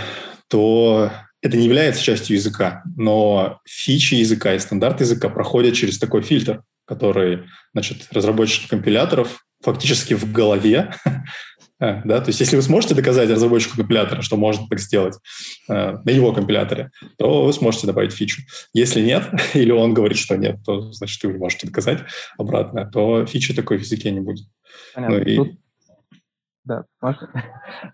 [0.47, 1.12] то
[1.45, 6.63] это не является частью языка, но фичи языка и стандарты языка проходят через такой фильтр,
[6.86, 10.95] который, значит, разработчики компиляторов фактически в голове,
[11.79, 15.19] э, да, то есть если вы сможете доказать разработчику компилятора, что можно так сделать
[15.69, 18.41] э, на его компиляторе, то вы сможете добавить фичу.
[18.73, 21.99] Если нет, или он говорит, что нет, то значит вы не можете доказать
[22.39, 24.47] обратно, то фичи такой в языке не будет.
[24.95, 25.17] Понятно.
[25.17, 25.36] Ну, и...
[25.36, 25.60] Тут
[26.65, 27.30] да, можно?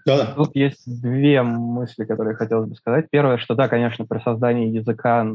[0.05, 0.34] Да, да.
[0.34, 3.07] Тут есть две мысли, которые хотелось бы сказать.
[3.12, 5.27] Первое, что да, конечно, при создании языка,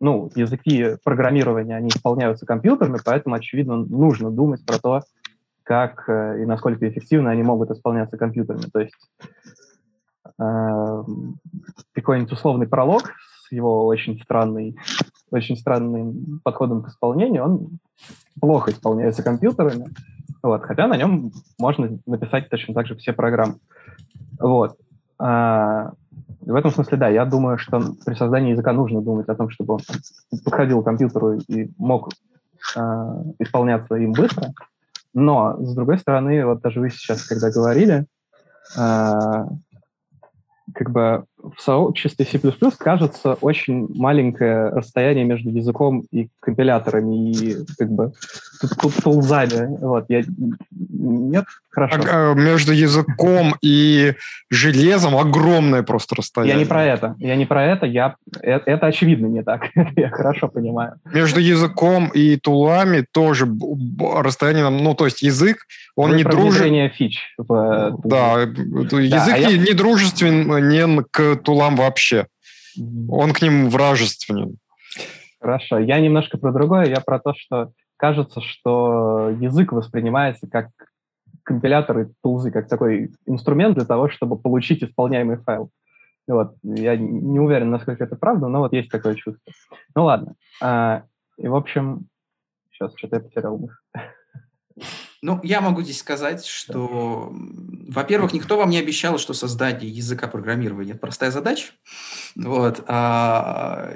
[0.00, 5.00] ну, языки программирования, они исполняются компьютерами, поэтому, очевидно, нужно думать про то,
[5.62, 8.66] как э, и насколько эффективно они могут исполняться компьютерами.
[8.72, 8.94] То есть
[10.40, 11.04] э,
[11.94, 13.12] какой-нибудь условный пролог
[13.46, 14.76] с его очень странный,
[15.30, 17.68] очень странным подходом к исполнению, он
[18.40, 19.86] плохо исполняется компьютерами,
[20.42, 23.56] вот, хотя на нем можно написать точно так же все программы.
[24.38, 24.76] Вот.
[25.18, 25.92] А,
[26.40, 29.74] в этом смысле, да, я думаю, что при создании языка нужно думать о том, чтобы
[29.74, 29.80] он
[30.44, 32.10] подходил к компьютеру и мог
[32.76, 34.52] а, исполняться им быстро.
[35.12, 38.06] Но, с другой стороны, вот даже вы сейчас, когда говорили,
[38.76, 39.46] а,
[40.74, 42.40] как бы в сообществе C++
[42.78, 48.12] кажется очень маленькое расстояние между языком и компиляторами и как бы
[49.02, 49.76] тулзами.
[49.80, 50.22] Вот, я...
[50.70, 51.44] Нет?
[51.70, 52.00] Хорошо.
[52.10, 54.14] А, между языком и
[54.50, 56.56] железом огромное просто расстояние.
[56.56, 57.14] Я не про это.
[57.18, 57.86] Я не про это.
[57.86, 58.16] Я...
[58.40, 59.68] Это, это очевидно не так.
[59.96, 60.94] я хорошо понимаю.
[61.12, 63.48] Между языком и тулами тоже
[64.16, 65.58] расстояние, ну, то есть язык,
[65.94, 66.94] он Вы не дружит...
[66.94, 67.34] фич.
[67.38, 68.00] В...
[68.04, 69.58] Да, язык да, не, я...
[69.58, 72.26] не дружественен к тулам вообще.
[73.08, 74.58] Он к ним вражественен.
[75.40, 75.78] Хорошо.
[75.78, 76.86] Я немножко про другое.
[76.86, 80.68] Я про то, что кажется, что язык воспринимается как
[81.42, 85.70] компилятор и тулзы, как такой инструмент для того, чтобы получить исполняемый файл.
[86.28, 86.54] Вот.
[86.62, 89.52] Я не уверен, насколько это правда, но вот есть такое чувство.
[89.94, 90.34] Ну ладно.
[90.62, 91.04] А,
[91.36, 92.06] и, в общем,
[92.70, 93.74] сейчас что-то я потерял мысль.
[95.22, 97.30] Ну, я могу здесь сказать, что,
[97.90, 101.72] во-первых, никто вам не обещал, что создание языка программирования– это простая задача.
[102.36, 102.84] Вот.
[102.86, 103.94] А,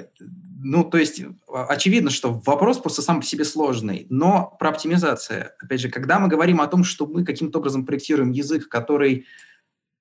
[0.61, 4.05] ну, то есть, очевидно, что вопрос просто сам по себе сложный.
[4.09, 5.51] Но про оптимизацию.
[5.59, 9.25] Опять же, когда мы говорим о том, что мы каким-то образом проектируем язык, который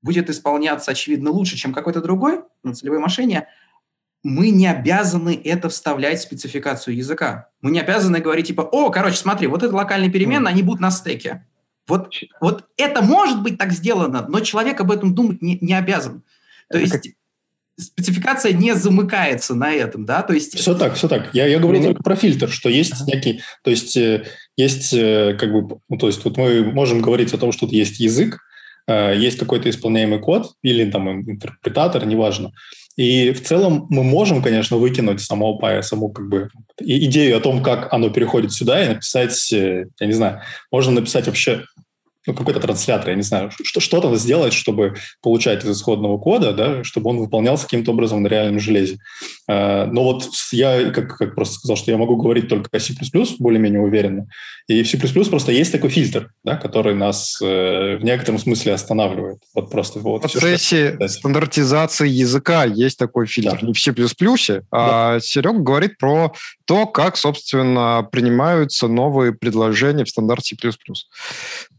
[0.02, 3.48] будет исполняться, очевидно, лучше, чем какой-то другой на целевой машине–
[4.24, 7.50] мы не обязаны это вставлять в спецификацию языка.
[7.61, 10.90] Мы не обязаны говорить типа, о, короче, смотри, вот это локальные переменные, они будут на
[10.90, 11.46] стеке.
[11.87, 16.23] Вот, вот это может быть так сделано, но человек об этом думать не, не обязан.
[16.70, 17.03] То это есть как...
[17.79, 20.57] спецификация не замыкается на этом, да, то есть...
[20.59, 21.35] Все так, все так.
[21.35, 23.05] Я, я говорю только про фильтр, что есть ага.
[23.12, 24.25] некий, то есть э,
[24.57, 28.01] есть э, как бы, ну, то есть вот мы можем говорить о том, что есть
[28.01, 28.38] язык,
[28.87, 32.53] э, есть какой-то исполняемый код или там интерпретатор, неважно,
[32.96, 37.92] и в целом мы можем, конечно, выкинуть само, саму как бы идею о том, как
[37.92, 41.64] оно переходит сюда, и написать, э, я не знаю, можно написать вообще
[42.26, 46.84] ну, какой-то транслятор, я не знаю, что, что-то сделать, чтобы получать из исходного кода, да,
[46.84, 48.98] чтобы он выполнялся каким-то образом на реальном железе.
[49.48, 52.94] А, но вот я, как, как просто сказал, что я могу говорить только о C++,
[53.38, 54.26] более-менее уверенно,
[54.66, 59.38] и в C++ просто есть такой фильтр, да, который нас э, в некотором смысле останавливает.
[59.54, 63.66] Вот просто вот в процессе все, стандартизации языка есть такой фильтр, да.
[63.66, 63.92] не в C++,
[64.70, 65.20] а да.
[65.20, 66.32] Серега говорит про
[66.64, 70.70] то, как, собственно, принимаются новые предложения в стандарте C++.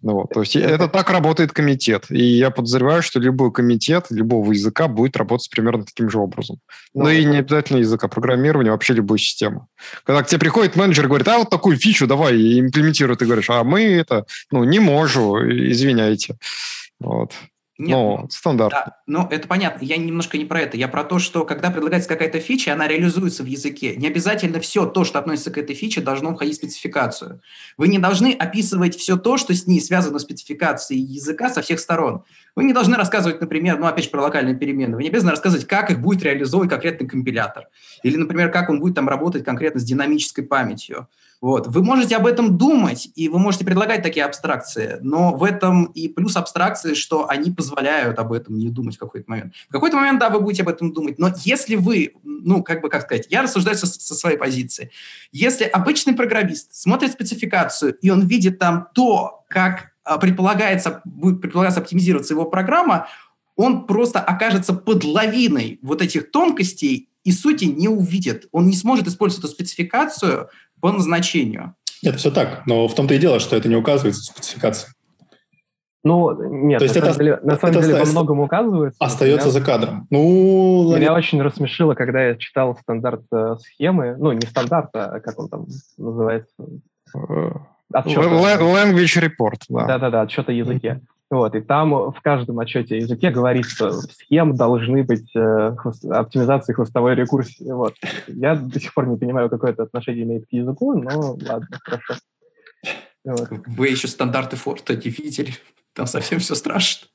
[0.06, 0.30] Ну, вот.
[0.30, 2.06] То есть это так работает комитет.
[2.12, 6.60] И я подозреваю, что любой комитет любого языка будет работать примерно таким же образом.
[6.94, 9.66] Ну, ну и не обязательно языка программирования, вообще любой системы.
[10.04, 13.50] Когда к тебе приходит менеджер и говорит, а вот такую фичу давай имплементируй, ты говоришь,
[13.50, 16.38] а мы это, ну, не можем, извиняйте.
[17.00, 17.32] Вот.
[17.78, 18.72] Нет, ну, стандарт.
[18.72, 19.84] Да, ну, это понятно.
[19.84, 20.78] Я немножко не про это.
[20.78, 23.98] Я про то, что когда предлагается какая-то фича, она реализуется в языке.
[23.98, 27.42] Не обязательно все то, что относится к этой фиче, должно входить в спецификацию.
[27.78, 31.82] Вы не должны описывать все то, что с ней связано с спецификацией языка со всех
[31.82, 32.24] сторон.
[32.56, 34.96] Вы не должны рассказывать, например, ну, опять же, про локальные перемены.
[34.96, 37.68] Вы не обязаны рассказывать, как их будет реализовывать конкретный компилятор.
[38.04, 41.10] Или, например, как он будет там работать конкретно с динамической памятью.
[41.42, 41.68] Вот.
[41.68, 46.08] Вы можете об этом думать, и вы можете предлагать такие абстракции, но в этом и
[46.08, 49.54] плюс абстракции, что они позволяют об этом не думать в какой-то момент.
[49.70, 52.90] В какой-то момент, да, вы будете об этом думать, но если вы, ну, как бы,
[52.90, 54.92] как сказать, я рассуждаю со, со своей позиции.
[55.32, 61.80] Если обычный программист смотрит спецификацию, и он видит там то, как а, предполагается, будет предполагаться
[61.80, 63.08] оптимизироваться его программа,
[63.56, 68.48] он просто окажется под лавиной вот этих тонкостей и сути не увидит.
[68.52, 70.50] Он не сможет использовать эту спецификацию
[70.86, 71.74] по назначению.
[72.04, 74.90] Это все так, но в том-то и дело, что это не указывается в спецификации.
[76.04, 76.30] Ну,
[76.68, 79.04] нет, То есть на, это, самом деле, на самом деле во многом указывается.
[79.04, 80.08] Остается меня, за кадром.
[80.12, 81.14] Ну, меня ладно.
[81.14, 85.66] очень рассмешило, когда я читал стандарт э, схемы, ну, не стандарт, а как он там
[85.98, 86.54] называется?
[87.92, 88.18] Отчет.
[88.20, 89.88] Language report, да.
[89.88, 91.02] Да-да-да, отчет о языке.
[91.32, 96.74] Вот, и там в каждом отчете о языке говорится, схем должны быть э, хвост, оптимизации
[96.74, 97.72] хвостовой рекурсии.
[97.72, 97.96] Вот.
[98.28, 102.14] Я до сих пор не понимаю, какое это отношение имеет к языку, но ладно, хорошо.
[103.24, 103.50] Вот.
[103.66, 105.54] Вы еще стандарты Форта не видели?
[105.94, 107.08] Там совсем все страшно.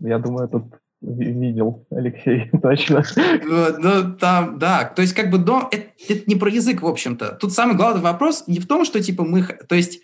[0.00, 0.64] Я думаю, тут
[1.00, 3.04] видел Алексей, точно.
[3.44, 7.38] Ну, там, да, то есть как бы, но это, это не про язык, в общем-то.
[7.40, 10.00] Тут самый главный вопрос не в том, что типа мы, то есть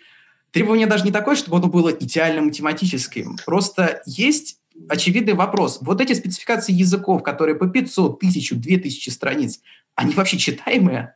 [0.51, 3.37] Требование даже не такое, чтобы оно было идеально математическим.
[3.45, 4.57] Просто есть
[4.87, 5.79] очевидный вопрос.
[5.81, 9.59] Вот эти спецификации языков, которые по 500, 1000, 2000 страниц,
[9.95, 11.15] они вообще читаемые?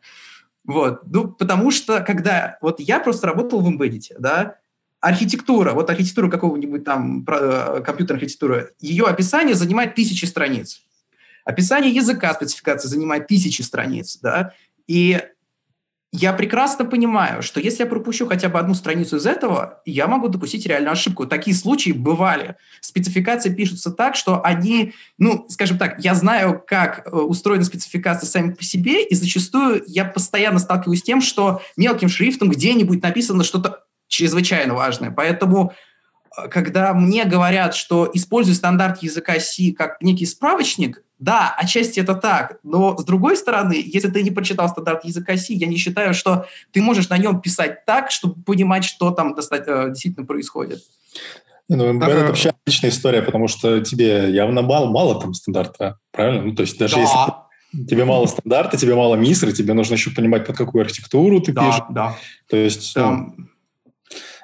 [0.66, 1.02] Вот.
[1.06, 2.58] Ну, потому что, когда...
[2.62, 4.58] Вот я просто работал в Embedded, да,
[5.04, 10.82] архитектура, вот архитектура какого-нибудь там э, компьютерной архитектуры, ее описание занимает тысячи страниц.
[11.44, 14.54] Описание языка спецификации занимает тысячи страниц, да,
[14.88, 15.22] и
[16.16, 20.28] я прекрасно понимаю, что если я пропущу хотя бы одну страницу из этого, я могу
[20.28, 21.26] допустить реальную ошибку.
[21.26, 22.56] Такие случаи бывали.
[22.82, 28.54] Спецификации пишутся так, что они, ну, скажем так, я знаю, как э, устроены спецификации сами
[28.54, 33.80] по себе, и зачастую я постоянно сталкиваюсь с тем, что мелким шрифтом где-нибудь написано что-то
[34.08, 35.10] чрезвычайно важное.
[35.10, 35.74] Поэтому
[36.38, 42.16] э, когда мне говорят, что используй стандарт языка C как некий справочник, да, отчасти это
[42.16, 46.14] так, но с другой стороны, если ты не прочитал стандарт языка C, я не считаю,
[46.14, 50.80] что ты можешь на нем писать так, чтобы понимать, что там э, действительно происходит.
[51.70, 52.28] Ну, это ага.
[52.28, 56.42] вообще отличная история, потому что тебе явно мало, мало там стандарта, правильно?
[56.42, 57.02] Ну, то есть даже да.
[57.02, 61.54] если тебе мало стандарта, тебе мало мисры, тебе нужно еще понимать, под какую архитектуру ты
[61.54, 61.84] да, пишешь.
[61.90, 62.18] Да,
[62.50, 62.94] То есть...
[62.98, 63.34] Ну,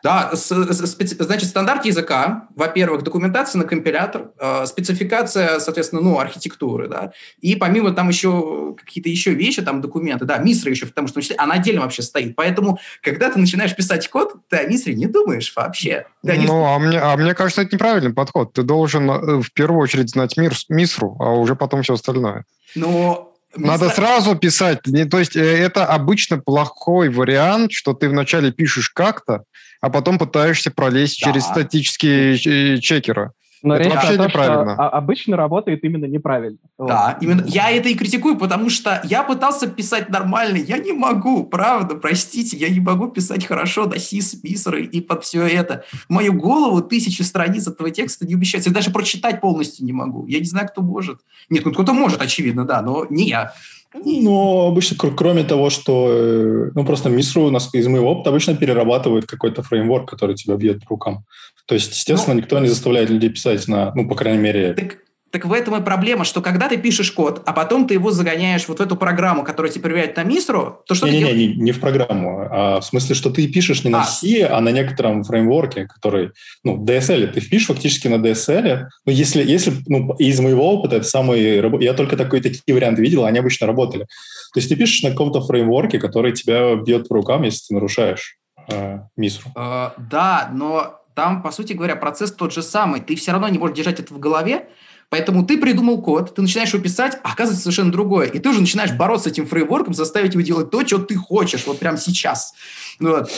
[0.03, 7.55] да, значит, стандарт языка, во-первых, документация на компилятор, э, спецификация, соответственно, ну, архитектуры, да, и
[7.55, 11.81] помимо там еще какие-то еще вещи, там документы, да, мисра еще, потому что она отдельно
[11.81, 12.35] вообще стоит.
[12.35, 16.05] Поэтому, когда ты начинаешь писать код, ты о мисре не думаешь вообще.
[16.23, 16.47] Ну, не...
[16.47, 18.53] а, мне, а мне кажется, это неправильный подход.
[18.53, 22.45] Ты должен э, в первую очередь знать мир, мисру, а уже потом все остальное.
[22.75, 24.81] Но надо сразу писать.
[25.09, 29.43] То есть э, это обычно плохой вариант, что ты вначале пишешь как-то,
[29.81, 31.31] а потом пытаешься пролезть да.
[31.31, 33.31] через статические чекеры.
[33.61, 34.73] Но это речь вообще о том, неправильно.
[34.73, 36.57] Что обычно работает именно неправильно.
[36.77, 37.23] Да, вот.
[37.23, 37.43] именно.
[37.45, 42.55] Я это и критикую, потому что я пытался писать нормально, я не могу, правда, простите,
[42.57, 45.83] я не могу писать хорошо до сис, мисры и под все это.
[45.91, 48.69] В мою голову тысячи страниц этого текста не умещаются.
[48.69, 50.25] Я даже прочитать полностью не могу.
[50.27, 51.19] Я не знаю, кто может.
[51.49, 53.53] Нет, ну кто-то может, очевидно, да, но не я.
[53.93, 58.55] Ну, обычно, кроме того, что э, ну, просто Мисру у нас из моего опыта обычно
[58.55, 61.25] перерабатывает какой-то фреймворк, который тебя бьет по рукам.
[61.65, 64.97] То есть, естественно, ну, никто не заставляет людей писать на, ну, по крайней мере, так
[65.31, 68.67] Так в этом и проблема, что когда ты пишешь код, а потом ты его загоняешь
[68.67, 71.37] вот в эту программу, которая тебе проверяет на мисру, то что не, ты не, делаешь?
[71.37, 74.05] не, не, в программу, а в смысле, что ты пишешь не на А.
[74.05, 76.31] C, а на некотором фреймворке, который,
[76.63, 78.87] ну, DSL, ты пишешь фактически на DSL.
[79.05, 83.25] Ну, если, если, ну, из моего опыта, это самый, я только такой, такие варианты видел,
[83.25, 84.05] они обычно работали.
[84.53, 88.37] То есть ты пишешь на каком-то фреймворке, который тебя бьет по рукам, если ты нарушаешь
[88.67, 89.51] э, мисру.
[89.55, 93.01] Э, да, но там, по сути говоря, процесс тот же самый.
[93.01, 94.69] Ты все равно не можешь держать это в голове,
[95.09, 98.27] поэтому ты придумал код, ты начинаешь его писать, а оказывается совершенно другое.
[98.27, 101.65] И ты уже начинаешь бороться с этим фреймворком, заставить его делать то, что ты хочешь,
[101.65, 102.53] вот прямо сейчас.
[102.99, 103.31] Вот.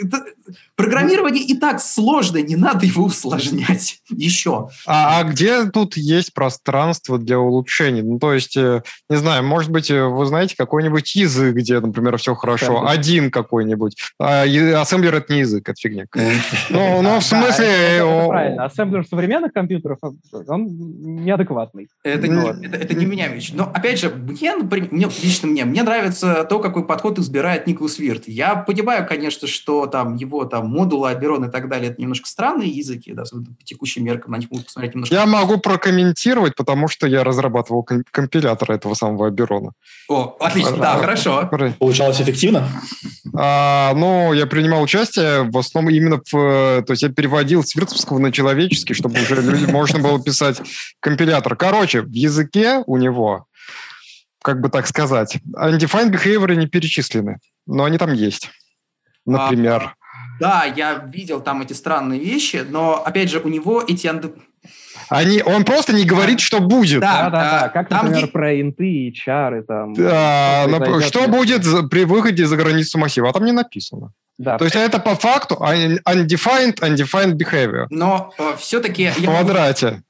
[0.00, 0.24] Это-
[0.76, 4.68] Программирование и так сложно, не надо его усложнять еще.
[4.86, 8.02] А, а где тут есть пространство для улучшений?
[8.02, 12.16] Ну, то есть, э, не знаю, может быть, э, вы знаете какой-нибудь язык, где, например,
[12.18, 12.90] все хорошо, Ассемблер.
[12.90, 13.96] один какой-нибудь.
[14.18, 16.06] А, ассемблер— это не язык, это фигня.
[16.70, 17.66] Ну, ну, в Да, смысле...
[17.66, 18.64] это- это о, правильно.
[18.64, 19.98] Ассемблер современных компьютеров,
[20.48, 20.66] он
[21.24, 21.88] неадекватный.
[22.02, 22.56] Это, Ну, не, вот.
[22.64, 23.50] это, это не меня вещь.
[23.54, 27.98] Но, опять же, мне, например, мне, лично мне, мне нравится то, какой подход избирает Николас
[27.98, 28.24] Вирт.
[28.28, 32.70] Я понимаю, конечно, что там его там модулы, Аберон и так далее, это немножко странные
[32.70, 35.14] языки, да, по текущим меркам, на них могут посмотреть немножко...
[35.14, 39.72] Я могу прокомментировать, потому что я разрабатывал ком- компилятор этого самого Аберона.
[40.08, 41.50] О, отлично, да, хорошо.
[41.78, 42.68] Получалось эффективно?
[43.36, 46.82] А, ну, я принимал участие в основном именно в...
[46.82, 50.60] То есть я переводил с виртовского на человеческий, чтобы уже люди- можно было писать
[51.00, 51.56] компилятор.
[51.56, 53.46] Короче, в языке у него,
[54.42, 58.50] как бы так сказать, undefined behavior не перечислены, но они там есть.
[59.26, 59.94] Например.
[60.40, 64.10] Да, я видел там эти странные вещи, но, опять же, у него эти...
[65.08, 67.00] Они, он просто не говорит, что будет.
[67.00, 69.92] Да, Да-да-да, а, как, там например, про инты и чары там.
[69.94, 73.28] Да, что что будет при выходе за границу массива?
[73.28, 74.12] А там не написано.
[74.38, 79.44] Да, То есть это по факту un- undefined, undefined behavior Но все-таки в я могу,
[79.44, 80.02] квадрате.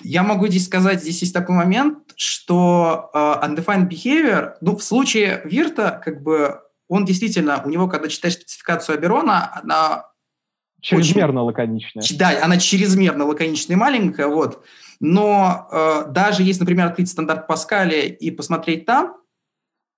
[0.00, 5.42] я могу здесь сказать, здесь есть такой момент, что э, undefined behavior, ну, в случае
[5.44, 10.06] Вирта, как бы, он действительно, у него, когда читаешь спецификацию Аберона, она
[10.80, 12.02] чрезмерно лаконичная.
[12.02, 14.64] Ч- Да, она чрезмерно лаконичная и маленькая, вот.
[15.00, 19.16] Но э, даже если, например, открыть стандарт Паскаля и посмотреть там,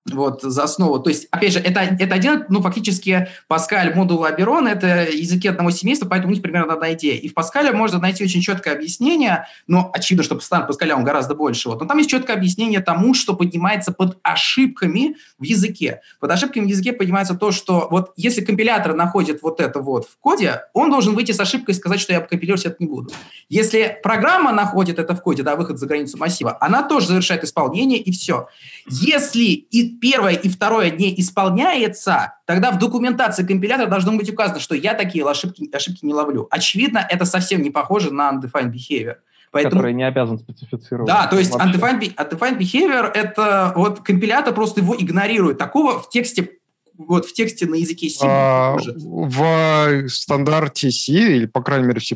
[0.07, 0.99] вот, за основу.
[0.99, 5.71] То есть, опять же, это, это один, ну, фактически, Паскаль, модул Аберон, это языки одного
[5.71, 7.17] семейства, поэтому у них примерно одна идея.
[7.17, 11.35] И в Паскале можно найти очень четкое объяснение, но очевидно, что стандарт Паскаля он гораздо
[11.35, 11.69] больше.
[11.69, 11.81] Вот.
[11.81, 16.01] Но там есть четкое объяснение тому, что поднимается под ошибками в языке.
[16.19, 20.19] Под ошибками в языке поднимается то, что вот если компилятор находит вот это вот в
[20.19, 23.13] коде, он должен выйти с ошибкой и сказать, что я компилировать это не буду.
[23.49, 27.99] Если программа находит это в коде, да, выход за границу массива, она тоже завершает исполнение,
[27.99, 28.49] и все.
[28.89, 34.75] Если и первое, и второе не исполняется, тогда в документации компилятора должно быть указано, что
[34.75, 36.47] я такие ошибки, ошибки не ловлю.
[36.51, 39.17] Очевидно, это совсем не похоже на undefined behavior.
[39.53, 41.09] Поэтому который не обязан специфицировать.
[41.09, 41.71] да, то есть вообще.
[41.71, 45.59] undefined, undefined behavior это вот компилятор просто его игнорирует.
[45.59, 46.51] Такого в тексте
[46.97, 52.05] вот в тексте на языке C А, в стандарте C, или, по крайней мере, в
[52.05, 52.15] C++,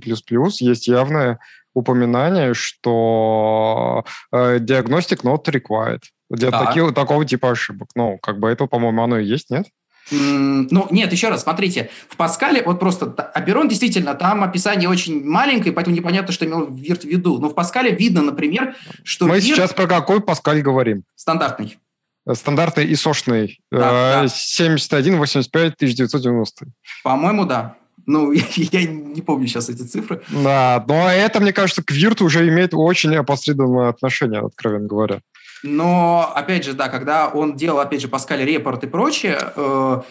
[0.61, 1.39] есть явное
[1.73, 6.03] упоминание, что э, diagnostic not required
[6.35, 6.65] для Да.
[6.67, 7.89] таких- такого типа ошибок.
[7.95, 9.67] Ну, как бы это, по-моему, оно и есть, нет?
[10.11, 15.73] Ну, нет, еще раз, смотрите, в Паскале вот просто Аперон действительно, там описание очень маленькое,
[15.73, 17.39] поэтому непонятно, что имел Вирт в виду.
[17.39, 21.05] Но в Паскале видно, например, что Мы Вирт сейчас про какой Паскаль говорим?
[21.17, 21.79] стандартный.
[22.31, 23.61] Стандартный ИСОшный.
[23.71, 24.29] Да, э, да.
[24.29, 26.67] 71 85 1990.
[27.03, 27.77] По-моему, да.
[28.07, 30.23] Ну, я не помню сейчас эти цифры.
[30.31, 35.21] Да, но это, мне кажется, к Вирту уже имеет очень опосредованное отношение, откровенно говоря.
[35.67, 40.03] Но, опять же, да, когда он делал, опять же, Паскаль репорт и прочее, э,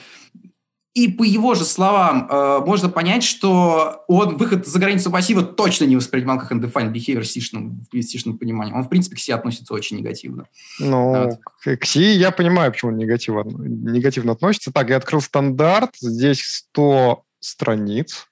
[0.95, 5.85] и по его же словам э, можно понять, что он выход за границу массива точно
[5.85, 8.73] не воспринимал как undefined behavior в сишном, в сишном понимании.
[8.73, 10.47] Он, в принципе, к себе относится очень негативно.
[10.79, 11.77] Ну, Вот.
[11.77, 14.73] к, C я понимаю, почему он негативно, негативно относится.
[14.73, 16.41] Так, я открыл стандарт, здесь
[16.71, 18.25] 100 страниц.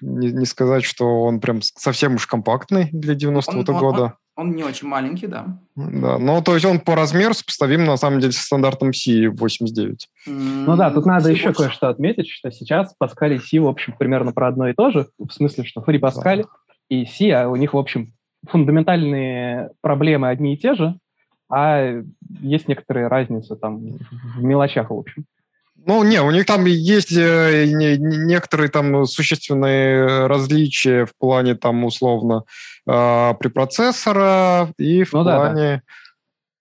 [0.00, 4.14] Не, не сказать, что он прям совсем уж компактный для 90-го Он- он- года.
[4.36, 5.58] Он не очень маленький, да.
[5.76, 10.08] Да, ну, то есть он по размеру сопоставим, на самом деле, с стандартом C 89.
[10.26, 13.94] Ну да, тут надо Все еще кое-что отметить, что сейчас Паскаль и Си, в общем,
[13.98, 16.44] примерно про одно и то же, в смысле, что Фри Паскаль
[16.90, 18.12] и Си, а у них, в общем,
[18.46, 20.98] фундаментальные проблемы одни и те же,
[21.48, 22.02] а
[22.40, 23.80] есть некоторые разницы там
[24.36, 25.24] в мелочах, в общем.
[25.86, 31.54] Ну, не, у них там есть э, не- не- некоторые там существенные различия в плане
[31.54, 32.42] там условно
[32.88, 35.38] э, препроцессора и в Ну да, да.
[35.50, 35.82] плане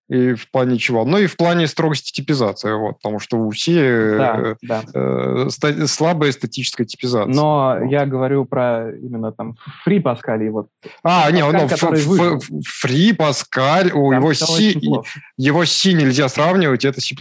[0.08, 1.04] И в плане чего?
[1.06, 4.84] Ну и в плане строгости типизации, вот, потому что у все Да, э, да.
[4.94, 7.34] э, ста- слабая статическая типизация.
[7.34, 7.90] Но Вот.
[7.92, 9.56] я говорю про именно там
[9.88, 10.68] Free Pascal и вот
[11.04, 14.80] А, не, ну, который ф- ф- Фри, Паскаль, у его си,
[15.38, 17.16] его си нельзя сравнивать, это C++.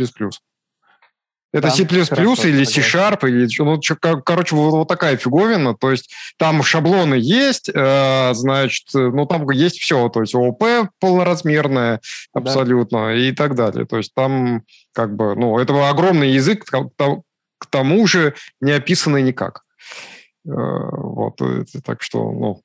[1.55, 2.65] Это Да, C++ хорошо, или.
[2.65, 7.71] C-Sharp, или, ну, чё, кор- короче, вот, вот такая фиговина, то есть там шаблоны есть,
[7.73, 12.01] э, значит, э, ну, там есть все, то есть ООП полноразмерное
[12.35, 12.41] Да.
[12.41, 13.87] абсолютно и так далее.
[13.87, 17.23] То есть там как бы, ну, это огромный язык, к то-
[17.59, 19.63] к тому же не описанный никак.
[20.47, 22.61] Э, Вот, это так что, ну,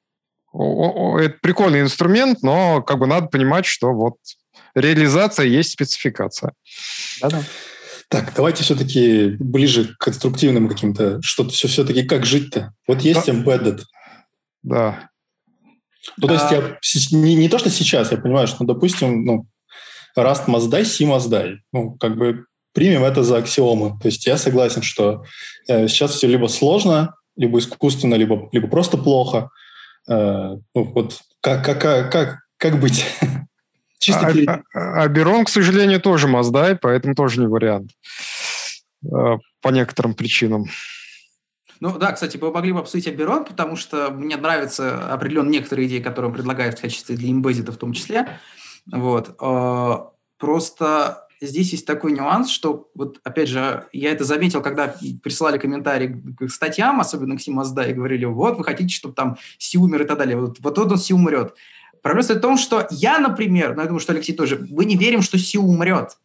[0.51, 4.15] о- о- это прикольный инструмент, но как бы надо понимать, что вот
[4.73, 6.53] реализация есть спецификация.
[7.21, 7.43] Да-да.
[8.09, 12.73] Так, давайте все-таки ближе к конструктивным каким-то, что-то все, все-таки как жить-то?
[12.87, 13.31] Вот есть Да.
[13.31, 13.81] embedded.
[14.63, 15.09] Да.
[16.17, 16.77] Ну, то есть А- я
[17.11, 19.45] не, не то, что сейчас, я понимаю, что, ну, допустим, ну,
[20.17, 21.57] Rust must die, C must die.
[21.71, 23.99] Ну, как бы примем это за аксиомы.
[23.99, 25.23] То есть я согласен, что
[25.67, 29.49] э, сейчас все либо сложно, либо искусственно, либо, либо просто плохо.
[30.07, 33.05] Э, ну, вот как, как, как, как быть?
[33.99, 37.91] Чисто А, перед- а- а Аберон, к сожалению, тоже Маздай, поэтому тоже не вариант.
[39.05, 40.65] Э, По некоторым причинам.
[41.81, 45.99] Ну да, кстати, мы могли бы обсудить Аберон, потому что мне нравятся определенно некоторые идеи,
[45.99, 48.39] которые он предлагает в качестве для имбезита в том числе.
[48.91, 49.35] Вот.
[49.41, 49.97] Э,
[50.37, 56.23] Просто здесь есть такой нюанс, что вот опять же, я это заметил, когда присылали комментарии
[56.39, 60.05] к статьям, особенно к Симазда, и говорили, вот, вы хотите, чтобы там Си умер и
[60.05, 60.37] так далее.
[60.37, 61.55] Вот, вот он Си умрет.
[62.01, 65.21] Проблема в том, что я, например, ну, я думаю, что Алексей тоже, мы не верим,
[65.21, 66.17] что Си умрет.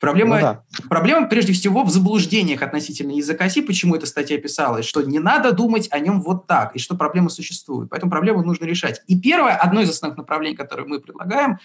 [0.00, 0.64] Проблема, Ну да.
[0.88, 5.52] Проблема, прежде всего, в заблуждениях относительно языка C, почему эта статья писалась, что не надо
[5.52, 7.88] думать о нем вот так, и что проблема существует.
[7.90, 9.02] Поэтому проблему нужно решать.
[9.06, 11.58] И первое, одно из основных направлений, которое мы предлагаем,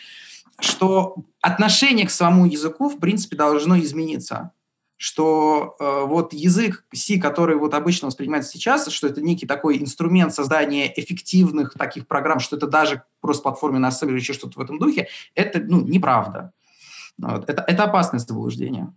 [0.61, 4.51] что отношение к самому языку, в принципе, должно измениться.
[5.01, 10.33] Что э, вот язык C, который вот обычно воспринимается сейчас, что это некий такой инструмент
[10.33, 14.77] создания эффективных таких программ, что это даже просто платформе на ассемблере или что-то в этом
[14.77, 16.51] духе, это ну, неправда.
[17.17, 17.49] Вот.
[17.49, 18.93] Это, это опасное заблуждение.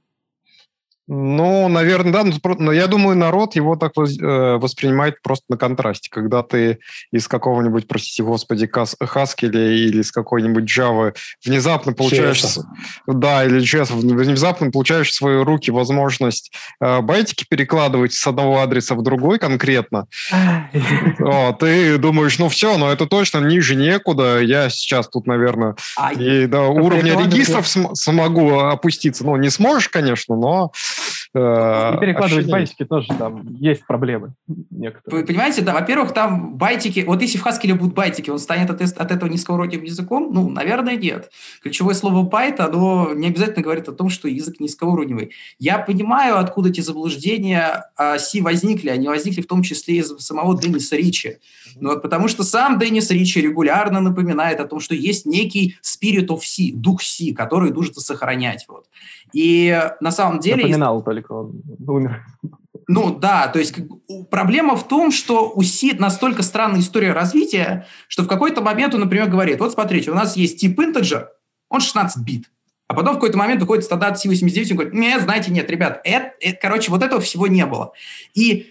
[1.14, 2.54] Ну, наверное, да.
[2.58, 6.08] Но, я думаю, народ его так э, воспринимает просто на контрасте.
[6.10, 6.78] Когда ты
[7.12, 12.42] из какого-нибудь, простите господи, Haskell или из какой-нибудь Java внезапно получаешь...
[12.42, 12.64] С-
[13.06, 16.50] Да, или JS, внезапно получаешь в свои руки возможность
[16.80, 20.06] э, байтики перекладывать с одного адреса в другой конкретно,
[21.58, 24.38] ты думаешь, ну все, но это точно ниже некуда.
[24.40, 25.76] Я сейчас тут, наверное,
[26.12, 29.24] и до уровня регистров см- смогу опуститься.
[29.24, 30.72] Ну, не сможешь, конечно, но...
[31.34, 34.34] э, И перекладывать ощущение- байтики тоже там есть проблемы
[34.70, 35.20] некоторые.
[35.20, 38.80] Вы понимаете, да, во-первых, там байтики, вот если в Haskell будут байтики, он станет от,
[38.80, 40.30] от этого низкоуровневым языком?
[40.32, 41.30] Ну, наверное, нет.
[41.62, 45.32] Ключевое слово байт, оно не обязательно говорит о том, что язык низкоуровневый.
[45.58, 48.90] Я понимаю, откуда эти заблуждения о C возникли.
[48.90, 51.38] Они возникли в том числе из самого Денниса Ричи.
[51.76, 56.26] Ну, вот потому что сам Деннис Ричи регулярно напоминает о том, что есть некий spirit
[56.28, 58.64] of C, дух C, который нужно сохранять.
[58.68, 58.86] Вот.
[59.32, 60.62] И на самом деле...
[60.62, 62.24] Напоминал только, он умер.
[62.88, 63.74] ну да, то есть
[64.30, 69.00] проблема в том, что у Си настолько странная история развития, что в какой-то момент он,
[69.00, 71.26] например, говорит, вот смотрите, у нас есть тип integer,
[71.68, 72.50] он 16 бит.
[72.88, 76.32] А потом в какой-то момент выходит стандарт C89, и говорит, нет, знаете, нет, ребят, это,
[76.40, 77.92] это- короче, вот этого всего не было.
[78.34, 78.66] И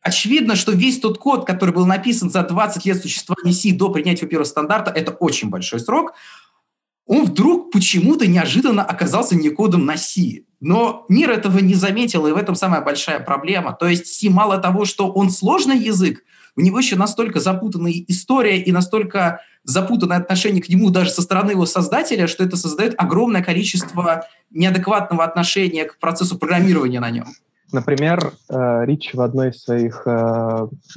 [0.00, 4.26] очевидно, что весь тот код, который был написан за 20 лет существования C до принятия
[4.26, 6.14] первого стандарта, это очень большой срок,
[7.10, 10.44] он вдруг почему-то неожиданно оказался не кодом на C.
[10.60, 13.72] Но мир этого не заметил, и в этом самая большая проблема.
[13.72, 16.22] То есть C мало того, что он сложный язык,
[16.54, 21.50] у него еще настолько запутанная история и настолько запутанное отношение к нему даже со стороны
[21.50, 27.26] его создателя, что это создает огромное количество неадекватного отношения к процессу программирования на нем.
[27.72, 30.10] Например, э, Рич в, одной из своих, э,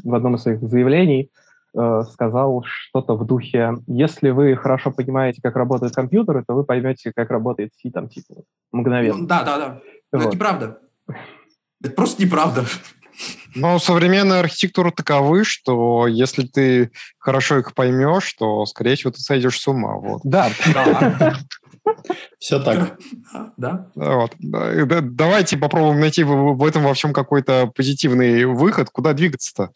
[0.03, 1.31] в одном из своих заявлений
[1.73, 7.29] сказал что-то в духе, если вы хорошо понимаете, как работают компьютеры, то вы поймете, как
[7.31, 9.17] работает C там типа мгновенно.
[9.19, 9.81] Ну, да, да, да.
[10.11, 10.27] Но Вот.
[10.27, 10.79] Это неправда.
[11.81, 12.65] Это просто неправда.
[13.55, 19.59] Но современные архитектуры таковы, что если ты хорошо их поймешь, то, скорее всего, ты сойдешь
[19.59, 19.95] с ума.
[19.97, 20.21] Вот.
[20.23, 21.35] Да, Да,
[22.39, 22.97] Все так.
[23.57, 23.87] да.
[23.95, 24.31] Вот.
[24.39, 28.89] Да, да, Давайте попробуем найти в, в этом во всем какой-то позитивный выход.
[28.89, 29.71] Куда двигаться-то?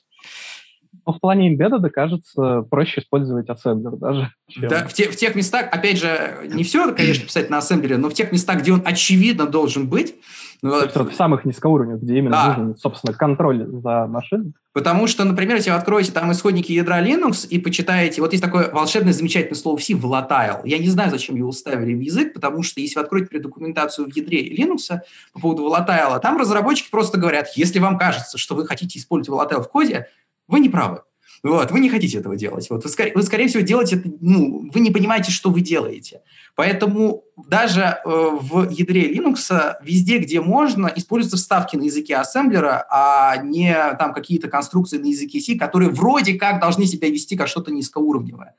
[1.07, 4.29] Но в плане embedded, кажется, проще использовать ассемблер даже.
[4.49, 4.67] Чем...
[4.67, 8.09] Да, в, те, в тех местах, опять же, не все, конечно, писать на ассемблере, но
[8.09, 10.15] в тех местах, где он очевидно должен быть.
[10.61, 12.47] Ну, вот, в самых низкоуровневых, где именно да.
[12.47, 14.53] нужен, собственно, контроль за машиной.
[14.73, 18.69] Потому что, например, если вы откроете там исходники ядра Linux и почитаете, вот есть такое
[18.71, 20.61] волшебное, замечательное слово C, volatile.
[20.65, 24.15] Я не знаю, зачем его ставили в язык, потому что если вы откроете предокументацию в
[24.15, 24.99] ядре Linux
[25.31, 29.63] по поводу volatile, там разработчики просто говорят, если вам кажется, что вы хотите использовать volatile
[29.63, 30.07] в коде,
[30.47, 31.01] вы не правы.
[31.43, 32.69] Вот, вы не хотите этого делать.
[32.69, 36.21] Вот, вы, скорее, вы, скорее всего, делаете, ну, вы не понимаете, что вы делаете.
[36.55, 43.37] Поэтому даже э, в ядре Linux везде, где можно, используются вставки на языке ассемблера, а
[43.37, 47.71] не там какие-то конструкции на языке C, которые вроде как должны себя вести как что-то
[47.71, 48.55] низкоуровневое.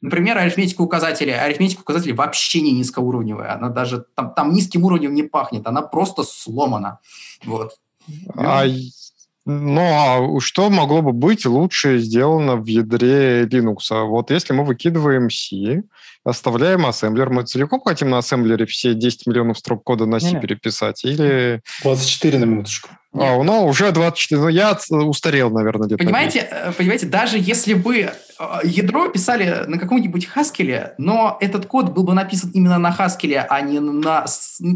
[0.00, 1.42] Например, арифметика указателя.
[1.42, 3.54] Арифметика указателя вообще не низкоуровневая.
[3.54, 5.66] Она даже там, там низким уровнем не пахнет.
[5.66, 6.98] Она просто сломана.
[7.44, 7.78] Вот.
[8.34, 8.64] А
[9.46, 14.06] ну, а что могло бы быть лучше сделано в ядре Linux?
[14.06, 15.84] Вот если мы выкидываем C,
[16.26, 21.04] оставляем ассемблер, мы целиком хотим на ассемблере все 10 миллионов строк кода на C переписать?
[21.04, 21.62] Или...
[21.82, 22.90] 24 на минуточку.
[23.18, 24.40] А, ну, уже 24.
[24.40, 26.02] Ну, я устарел, наверное, где-то.
[26.02, 28.10] Понимаете, э, понимаете, даже если бы э,
[28.64, 33.60] ядро писали на каком-нибудь Haskell, но этот код был бы написан именно на Haskell, а
[33.62, 34.26] не, на,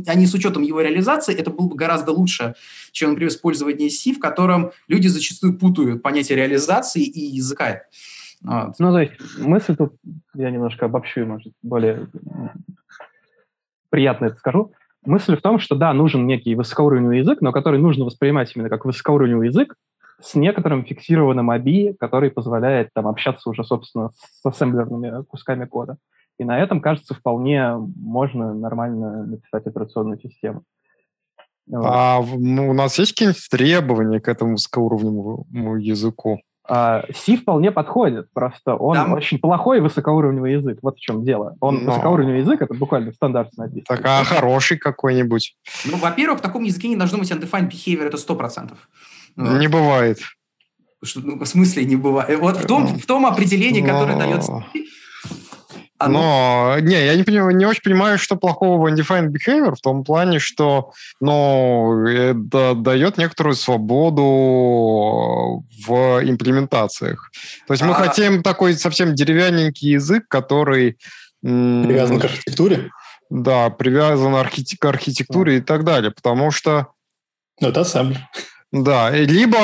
[0.07, 2.55] а не с учетом его реализации, это было бы гораздо лучше,
[2.93, 7.83] чем, например, использование C, в котором люди зачастую путают понятие реализации и языка.
[8.43, 8.75] Вот.
[8.79, 9.95] Ну, то есть мысль тут,
[10.35, 12.09] я немножко обобщу, может, более
[13.91, 14.73] приятно это скажу.
[15.05, 18.85] Мысль в том, что да, нужен некий высокоуровневый язык, но который нужно воспринимать именно как
[18.85, 19.75] высокоуровневый язык
[20.23, 25.97] с некоторым фиксированным ABI, который позволяет там общаться уже, собственно, с ассемблерными кусками кода.
[26.39, 30.63] И на этом, кажется, вполне можно нормально написать операционную систему.
[31.73, 36.41] А ну, у нас есть какие-нибудь требования к этому высокоуровневому языку?
[36.69, 39.13] Uh, C вполне подходит, просто он Там...
[39.15, 40.79] очень плохой высокоуровневый язык.
[40.83, 41.57] Вот в чем дело.
[41.61, 41.91] Он Но...
[41.91, 43.85] высокоуровневый язык, это буквально стандарт написан.
[43.89, 45.57] Так, а хороший какой-нибудь?
[45.87, 48.73] Ну, во-первых, в таком языке не должно быть undefined behavior, это 100%.
[49.37, 49.59] Вот.
[49.59, 50.19] Не бывает.
[51.03, 52.39] Что, ну, в смысле не бывает?
[52.39, 54.19] Вот в том, в том определении, которое Но...
[54.19, 54.65] дает оно...
[56.09, 60.03] Но, не, я не, понимаю, не очень понимаю, что плохого в undefined behavior, в том
[60.05, 64.23] плане, что, ну, это дает некоторую свободу
[65.87, 67.31] в имплементациях.
[67.67, 67.87] То есть а...
[67.87, 70.99] мы хотим такой совсем деревянненький язык, который...
[71.43, 72.91] Привязан к архитектуре?
[73.31, 76.89] Да, привязан к архитектуре и так далее, потому что...
[77.61, 78.21] Ну, это ассемблер.
[78.73, 79.59] Да, либо,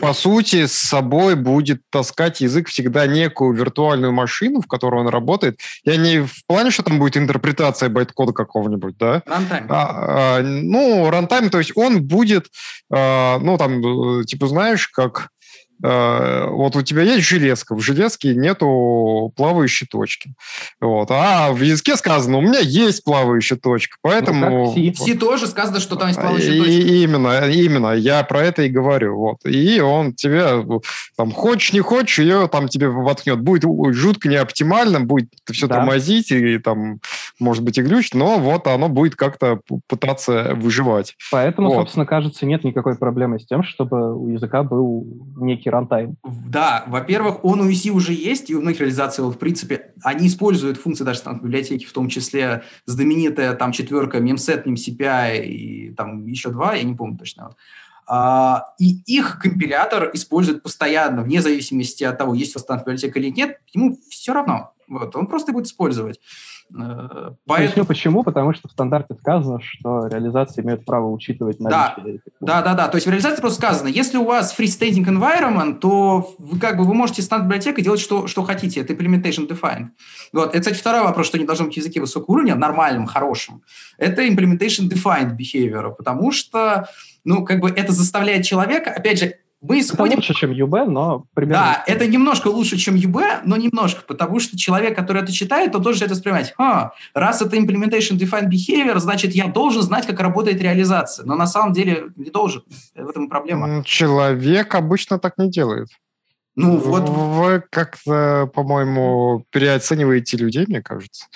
[0.00, 5.58] по сути, с собой будет таскать язык всегда некую виртуальную машину, в которой он работает.
[5.82, 9.22] Я не в плане, что там будет интерпретация байткода какого-нибудь, да?
[9.26, 9.66] Рантайм.
[9.68, 12.46] А, а, ну, рантайм, то есть он будет,
[12.88, 15.37] а, ну, там, э, типа, знаешь, как Э,
[15.80, 20.34] вот у тебя есть железка, в железке нету плавающей точки.
[20.80, 21.10] Вот.
[21.10, 24.74] А в языке сказано, у меня есть плавающая точка, поэтому...
[24.76, 26.72] Ну, в C тоже сказано, что там есть плавающая точка.
[26.72, 29.16] И, именно, именно, я про это и говорю.
[29.16, 29.38] Вот.
[29.44, 30.64] И он тебе,
[31.16, 33.40] там, хочешь, не хочешь, ее там тебе воткнет.
[33.40, 33.64] Будет
[33.94, 35.76] жутко неоптимально, будет все да.
[35.76, 37.00] тормозить, и там,
[37.38, 41.14] может быть, и глючить, но вот оно будет как-то пытаться выживать.
[41.30, 41.76] Поэтому, вот.
[41.76, 45.06] собственно, кажется, нет никакой проблемы с тем, чтобы у языка был
[45.36, 46.16] некий некий рантайм.
[46.24, 50.78] Да, во-первых, он у UC уже есть, и у многих реализаций, в принципе, они используют
[50.78, 56.50] функции даже там библиотеки, в том числе знаменитая там четверка memset, memcpi и там еще
[56.50, 57.44] два, я не помню точно.
[57.44, 57.56] Вот.
[58.10, 63.28] А, и их компилятор использует постоянно, вне зависимости от того, есть у вас библиотека или
[63.28, 64.72] нет, ему все равно.
[64.88, 66.18] Вот, он просто будет использовать.
[66.70, 67.66] Э, поэтому...
[67.66, 72.20] Поясню почему, потому что в стандарте сказано, что реализация имеет право учитывать наличие.
[72.40, 72.88] Да, да, да, да.
[72.88, 76.84] То есть в реализации просто сказано, если у вас freestanding environment, то вы как бы
[76.84, 78.80] вы можете стандарт библиотекой делать что, что хотите.
[78.80, 79.88] Это implementation defined.
[80.32, 80.50] Вот.
[80.50, 83.62] Это, кстати, второй вопрос, что не должно быть в языке высокого уровня, нормальным, хорошим.
[83.96, 86.88] Это implementation defined behavior, потому что
[87.24, 90.18] ну, как бы это заставляет человека, опять же, мы исходим...
[90.18, 91.62] Это лучше, чем UB, но примерно...
[91.62, 95.82] Да, это немножко лучше, чем UB, но немножко, потому что человек, который это читает, он
[95.82, 96.54] должен это воспринимать.
[96.58, 101.26] А, раз это implementation defined behavior, значит, я должен знать, как работает реализация.
[101.26, 102.62] Но на самом деле не должен.
[102.94, 103.82] В этом и проблема.
[103.84, 105.88] Человек обычно так не делает.
[106.58, 107.08] Ну, вот...
[107.08, 111.26] Вы как-то, по-моему, переоцениваете людей, мне кажется.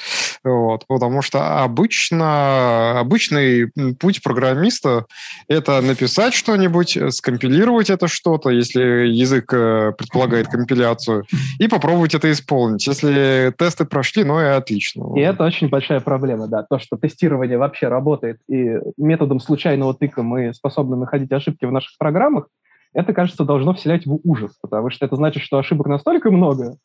[0.43, 3.70] Вот, потому что обычно, обычный
[4.01, 5.07] путь программиста–
[5.49, 11.25] это написать что-нибудь, скомпилировать это что-то, если язык э, предполагает компиляцию,
[11.61, 12.85] и попробовать это исполнить.
[12.89, 15.16] Если тесты прошли, ну и отлично.
[15.16, 16.64] И это очень большая проблема, да.
[16.68, 21.97] То, что тестирование вообще работает, и методом случайного тыка мы способны находить ошибки в наших
[21.97, 22.49] программах,
[22.93, 26.76] это, кажется, должно вселять в ужас, потому что это значит, что ошибок настолько много,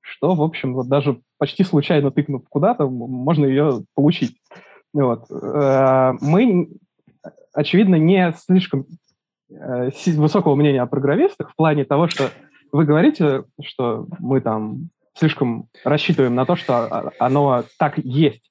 [0.00, 4.36] что, в общем, вот даже почти случайно тыкнув куда-то, можно ее получить.
[4.92, 5.30] Вот.
[5.30, 6.68] Э, мы,
[7.52, 8.86] очевидно, не слишком
[9.50, 12.30] э, высокого мнения о программистах в плане того, что
[12.72, 18.42] вы говорите, что мы там слишком рассчитываем на то, что оно так есть.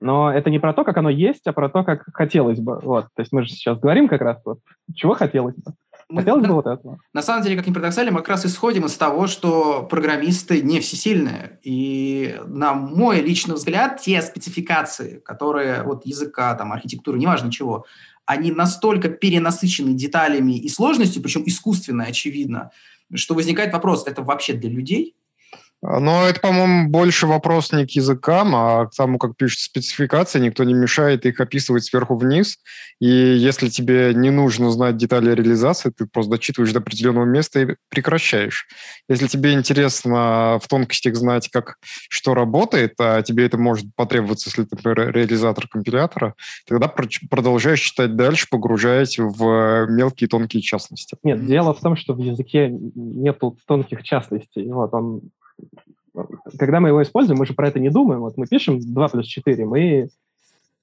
[0.00, 2.78] Но это не про то, как оно есть, а про то, как хотелось бы.
[2.80, 3.06] Вот.
[3.14, 4.58] То есть мы же сейчас говорим как раз вот,
[4.94, 5.72] чего хотелось бы.
[6.16, 6.98] Хотелось мы, бы вот этого.
[7.12, 10.80] На самом деле, как ни парадоксально, мы как раз исходим из того, что программисты не
[10.80, 11.58] всесильные.
[11.62, 17.86] И на мой личный взгляд, те спецификации, которые вот языка, там, архитектуры, неважно чего,
[18.26, 22.70] они настолько перенасыщены деталями и сложностью, причем искусственно, очевидно,
[23.12, 25.14] что возникает вопрос, это вообще для людей?
[25.86, 30.40] Но это, по-моему, больше вопрос не к языкам, а к тому, как пишут спецификации.
[30.40, 32.56] Никто не мешает их описывать сверху вниз.
[33.00, 37.76] И если тебе не нужно знать детали реализации, ты просто дочитываешь до определенного места и
[37.90, 38.66] прекращаешь.
[39.10, 41.76] Если тебе интересно в тонкостях знать, как
[42.08, 46.34] что работает, а тебе это может потребоваться, если ты, реализатор компилятора,
[46.66, 46.90] тогда
[47.28, 51.18] продолжаешь читать дальше, погружаясь в мелкие тонкие частности.
[51.22, 54.66] Нет, дело в том, что в языке нету тонких частностей.
[54.72, 55.20] Вот он
[56.58, 58.20] когда мы его используем, мы же про это не думаем.
[58.20, 60.08] Вот мы пишем 2 плюс 4, мы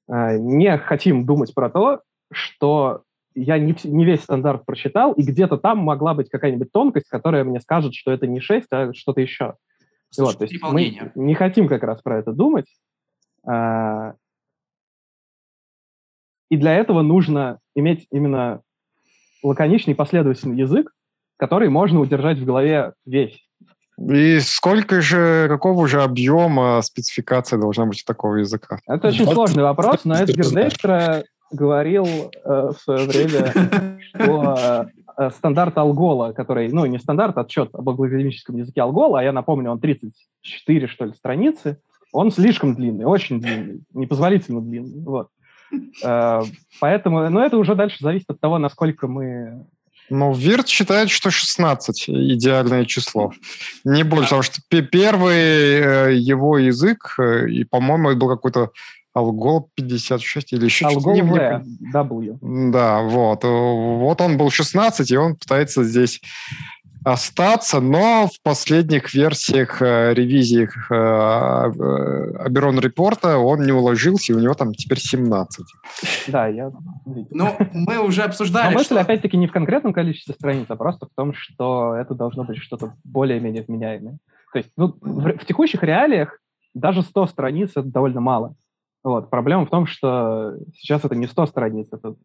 [0.07, 2.01] э, не хотим думать про то,
[2.32, 3.03] что
[3.34, 7.61] я не, не весь стандарт прочитал, и где-то там могла быть какая-нибудь тонкость, которая мне
[7.61, 9.55] скажет, что это не 6, а что-то еще.
[10.17, 12.67] вот, то есть мы не хотим как раз про это думать.
[13.49, 14.13] Э,
[16.49, 18.61] и для этого нужно иметь именно
[19.41, 20.93] лаконичный последовательный язык,
[21.38, 23.47] который можно удержать в голове весь.
[24.00, 28.80] И сколько же, какого же объема спецификация должна быть у такого языка?
[28.88, 34.88] Это очень сложный вопрос, но Эдгар Дейстра говорил э, в свое время, что
[35.18, 39.32] э, стандарт Алгола, который, ну, не стандарт, а отчет об англоакадемическом языке Алгола, а я
[39.32, 41.80] напомню, он 34, что ли, страницы,
[42.14, 45.28] он слишком длинный, очень длинный, непозволительно длинный, вот.
[46.04, 46.42] Э,
[46.80, 49.66] поэтому, но это уже дальше зависит от того, насколько мы
[50.12, 53.32] ну, Вирт считает, что 16 идеальное число.
[53.86, 58.72] Не больше, потому что первый э, его язык, э, и, по-моему, это был какой-то
[59.18, 61.12] Algol 56 или еще что-то.
[61.12, 62.72] Algol W.
[62.72, 63.43] Да, вот.
[63.43, 66.22] Вот он был 16, и он пытается здесь
[67.04, 70.95] остаться, но в последних версиях э, ревизиях э,
[72.39, 75.66] Аберон репорта он не уложился, и у него там теперь 17.
[76.28, 76.72] Да, я...
[77.06, 79.02] Ну, мы уже обсуждали, Но мысль, что...
[79.02, 82.93] опять-таки, не в конкретном количестве страниц, а просто в том, что это должно быть что-то
[83.04, 84.18] более-менее вменяемое.
[84.54, 86.39] То есть ну, в, в текущих реалиях
[86.74, 88.56] даже 100 страниц— это довольно мало.
[89.04, 89.30] Вот.
[89.30, 92.16] Проблема в том, что сейчас это не 100 страниц, это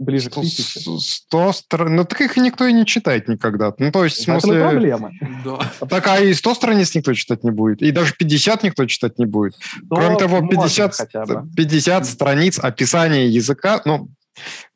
[0.00, 0.80] ближе 100, к тысяче.
[0.98, 1.92] 100 страниц.
[1.96, 3.72] Ну, так их никто и не читает никогда.
[3.78, 4.56] Ну, то есть, в смысле...
[4.56, 5.12] Это проблема.
[5.44, 5.58] Да.
[5.86, 7.82] Так, а и 100 страниц никто читать не будет.
[7.82, 9.54] И даже 50 никто читать не будет.
[9.88, 11.08] Кроме того, 50,
[11.54, 14.08] 50 страниц описания языка, ну,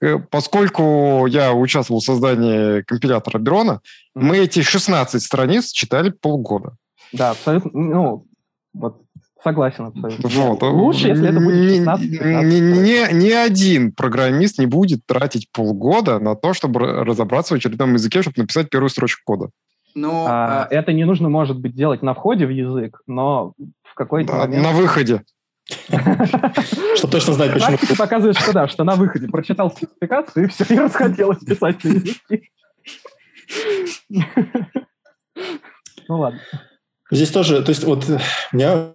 [0.02, 3.80] э, поскольку я участвовал в создании компилятора Дрона,
[4.16, 4.22] mm-hmm.
[4.22, 6.76] мы эти 16 страниц читали полгода.
[7.12, 7.70] Да, абсолютно.
[7.72, 8.26] Ну,
[8.74, 9.03] вот
[9.44, 10.28] Согласен абсолютно.
[10.30, 10.62] Вот.
[10.62, 16.34] Лучше, если это будет 16 ни, ни, ни один программист не будет тратить полгода на
[16.34, 19.50] то, чтобы разобраться в очередном языке, чтобы написать первую строчку кода.
[19.94, 20.74] Но, а, а...
[20.74, 24.64] Это не нужно, может быть, делать на входе в язык, но в какой-то да, момент...
[24.64, 25.22] На выходе.
[26.96, 27.68] Что точно знать, почему.
[27.68, 31.88] Практика показывает, что да, что на выходе прочитал спецификацию, и все, и расхотелось писать на
[31.88, 32.48] языке.
[36.06, 36.38] Ну ладно.
[37.10, 38.92] Здесь тоже, то есть вот у меня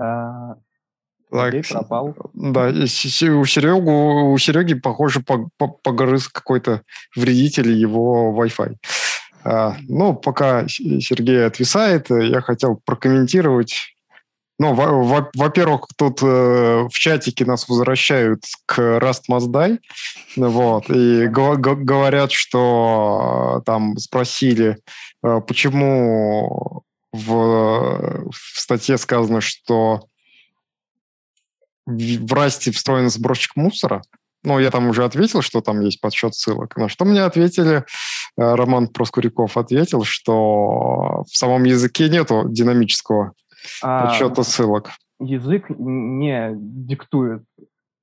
[0.00, 0.54] а,
[1.30, 2.16] так, пропал.
[2.34, 5.22] Да, у Серегу, у Сереги, похоже,
[5.82, 6.82] погрыз какой-то
[7.14, 8.76] вредитель его Wi-Fi.
[9.44, 13.94] А, ну, пока Сергей отвисает, я хотел прокомментировать.
[14.58, 19.78] Ну, во-первых, тут э, в чатике нас возвращают к Rust Mazday,
[20.36, 24.76] вот, и говорят, что э, там спросили,
[25.24, 30.06] э, почему в, в статье сказано, что
[31.86, 34.02] в Расте встроен сборщик мусора.
[34.42, 36.76] Ну, я там уже ответил, что там есть подсчет ссылок.
[36.76, 37.82] На что мне ответили, э,
[38.36, 43.34] Роман Проскуряков ответил, что в самом языке нету динамического
[43.82, 44.90] а, подсчета ссылок.
[45.18, 47.42] Язык не диктует,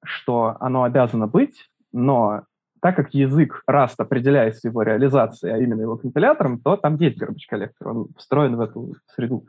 [0.04, 2.44] что оно обязано быть, но
[2.82, 7.48] так как язык Rust определяется его реализацией, а именно его компилятором, то там есть garbage
[7.50, 9.46] коллектор, он встроен в эту среду.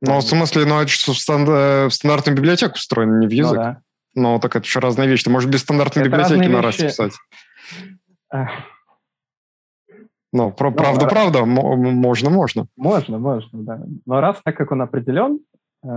[0.00, 1.54] Ну, в смысле, ну, это что, в, стандар...
[1.54, 3.56] Э, в стандартную библиотеку встроен, не в ну язык.
[3.56, 3.80] Ну, да.
[4.14, 5.24] Ну, так это же разные вещи.
[5.24, 7.12] Ты можешь без стандартной это библиотеки на Rust писать.
[10.30, 11.12] Ну, про, ну, правда, раз...
[11.12, 12.66] правда, можно, можно.
[12.76, 13.82] Можно, можно, да.
[14.04, 15.40] Но раз так как он определен,
[15.82, 15.88] э,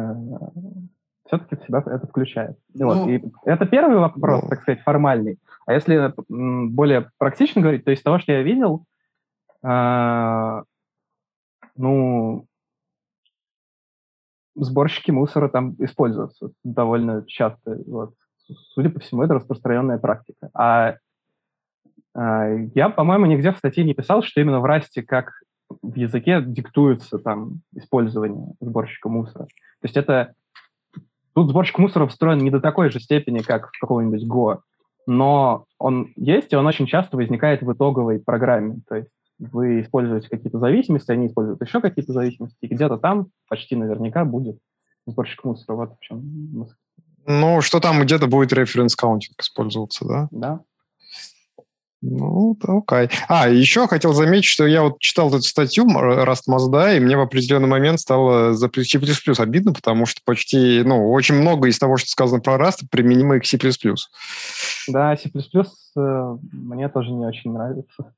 [1.28, 2.58] все-таки всегда это включает.
[2.74, 3.10] Ну, вот.
[3.10, 5.38] И это первый вопрос, ну, так сказать, формальный.
[5.66, 8.86] А если более практично говорить, то из того, что я видел,
[9.64, 10.64] э,
[11.76, 12.48] ну,
[14.56, 17.80] сборщики мусора там используются довольно часто.
[17.88, 18.14] Вот.
[18.74, 20.50] Судя по всему, это распространенная практика.
[20.54, 20.96] А
[22.16, 25.32] э, я, по-моему, нигде в статье не писал, что именно в расте, как
[25.82, 29.46] в языке, диктуется там использование сборщика мусора.
[29.46, 30.34] То есть это...
[31.34, 34.60] Тут сборщик мусора встроен не до такой же степени, как в каком-нибудь Go,
[35.12, 38.80] но он есть, и он очень часто возникает в итоговой программе.
[38.88, 39.10] То есть
[39.40, 44.58] вы используете какие-то зависимости, они используют еще какие-то зависимости, и где-то там почти наверняка будет
[45.06, 45.76] сборщик мусора.
[45.76, 46.68] Вот в чем
[47.26, 50.28] Ну, что там где-то будет референс каунтинг использоваться, да?
[50.32, 50.62] Да.
[52.02, 53.10] Ну, окей.
[53.28, 57.22] А, еще хотел заметить, что я вот читал эту статью Rust Mazda, и мне в
[57.22, 59.00] определенный момент стало за C++
[59.38, 63.40] обидно, потому что почти, ну, очень много из того, что сказано про Rust, применимо и
[63.40, 63.58] к C++.
[64.88, 68.14] Да, C++ э, мне тоже не очень нравится.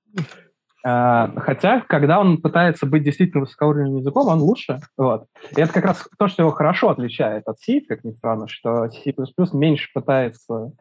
[0.86, 4.79] А, хотя, когда он пытается быть действительно высокоуровневым языком, он лучше.
[4.97, 5.25] Вот.
[5.55, 8.89] И это как раз то, что его хорошо отличает от C, как ни странно, что
[8.89, 9.13] C++
[9.53, 10.71] меньше пытается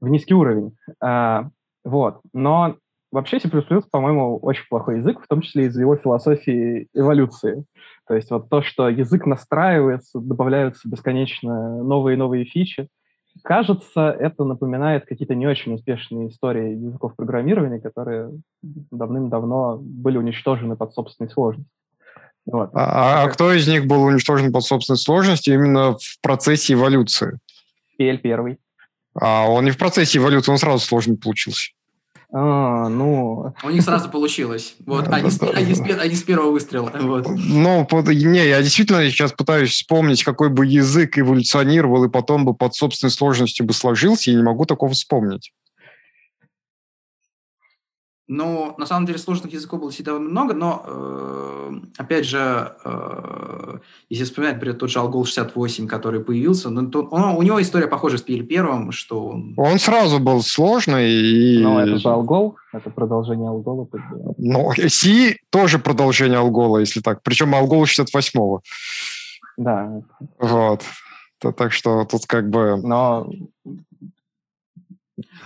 [0.00, 0.76] в низкий уровень.
[1.00, 1.50] А,
[1.86, 2.20] вот.
[2.32, 2.76] Но
[3.12, 7.64] вообще C++, по-моему, очень плохой язык, в том числе из-за его философии эволюции.
[8.08, 12.88] То есть вот то, что язык настраивается, добавляются бесконечно новые и новые фичи,
[13.42, 18.30] Кажется, это напоминает какие-то не очень успешные истории языков программирования, которые
[18.62, 21.70] давным-давно были уничтожены под собственной сложностью.
[22.46, 22.70] Вот.
[22.72, 27.38] А, а кто из них был уничтожен под собственной сложностью именно в процессе эволюции?
[28.00, 28.58] PL первый.
[29.20, 31.72] А он не в процессе эволюции, он сразу сложный получился.
[32.32, 33.54] А, ну...
[33.62, 34.74] У них сразу получилось.
[34.86, 36.90] Вот, они, с, они, с, они с первого выстрела.
[37.00, 37.26] Вот.
[37.28, 42.74] Ну, не, я действительно сейчас пытаюсь вспомнить, какой бы язык эволюционировал и потом бы под
[42.74, 45.52] собственной сложностью бы сложился, и не могу такого вспомнить.
[48.28, 54.24] Ну, на самом деле сложных языков было всегда много, но, э, опять же, э, если
[54.24, 58.18] вспоминать, например, тот же Algol 68, который появился, ну, то он, у него история похожа
[58.18, 59.54] с PL1, что он...
[59.56, 61.08] Он сразу был сложный.
[61.08, 61.62] И...
[61.62, 63.88] Ну, это же Algol, это продолжение Algol.
[64.38, 67.22] Ну, C тоже продолжение Algol, если так.
[67.22, 68.60] Причем Algol 68-го.
[69.56, 70.02] Да.
[70.40, 70.82] Вот.
[71.38, 72.76] Так что тут как бы...
[72.82, 73.30] Но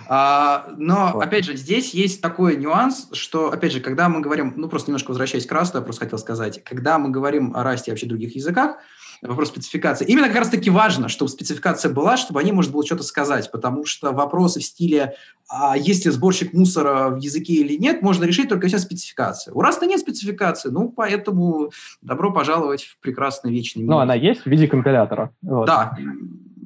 [0.09, 1.23] но, вот.
[1.23, 5.09] опять же, здесь есть такой нюанс, что, опять же, когда мы говорим, ну, просто немножко
[5.09, 7.93] возвращаясь к Rust у, я просто хотел сказать, когда мы говорим о Rust е и
[7.93, 8.77] вообще других языках,
[9.21, 13.51] вопрос спецификации, именно как раз-таки важно, чтобы спецификация была, чтобы они, может, было что-то сказать,
[13.51, 15.13] потому что вопросы в стиле,
[15.47, 19.53] а есть ли сборщик мусора в языке или нет, можно решить только если спецификация.
[19.53, 21.71] У Rust а нет спецификации, ну, поэтому
[22.01, 23.91] добро пожаловать в прекрасный вечный мир.
[23.91, 25.31] Ну, она есть в виде компилятора.
[25.41, 25.67] Вот.
[25.67, 25.95] Да,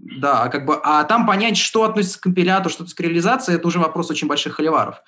[0.05, 3.55] да, а как бы, а там понять, что относится к компилятору, что относится к реализации,
[3.55, 5.01] это уже вопрос очень больших холиваров.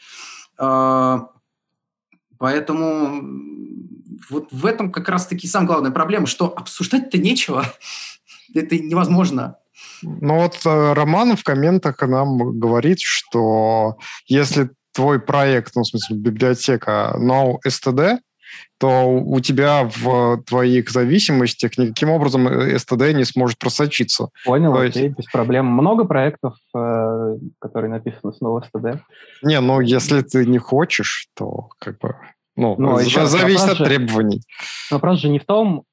[0.58, 1.30] А,
[2.40, 3.22] поэтому
[4.30, 7.66] вот в этом как раз-таки самая главная проблема, что обсуждать-то нечего.
[8.54, 9.58] это невозможно.
[10.02, 16.18] Ну вот э, Роман в комментах нам говорит, что если твой проект, ну, в смысле,
[16.18, 18.18] библиотека No STD,
[18.80, 24.30] то у тебя в твоих зависимостях никаким образом STD не сможет просочиться.
[24.46, 25.18] Понял, то окей, есть...
[25.18, 25.66] без проблем.
[25.66, 29.00] Много проектов, э, которые написаны снова STD?
[29.44, 32.16] Не, ну, если ты не хочешь, то как бы...
[32.56, 34.42] Ну, ну еще зависит от же, требований.
[34.90, 35.84] Вопрос же не в том,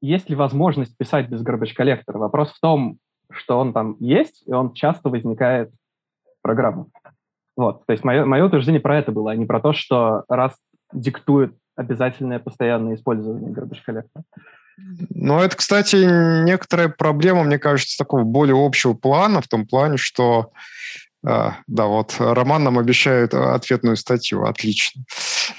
[0.00, 2.18] есть ли возможность писать без garbage коллектора.
[2.18, 2.98] Вопрос в том,
[3.30, 6.88] что он там есть, и он часто возникает в программах.
[7.56, 10.56] Вот, то есть мое, мое утверждение про это было, а не про то, что раз
[10.92, 14.24] диктует обязательное постоянное использование garbage коллектора.
[15.10, 15.96] Ну, это, кстати,
[16.44, 20.50] некоторая проблема, мне кажется, такого более общего плана, в том плане, что
[21.24, 24.44] а, да, вот Роман нам обещает ответную статью.
[24.44, 25.04] Отлично.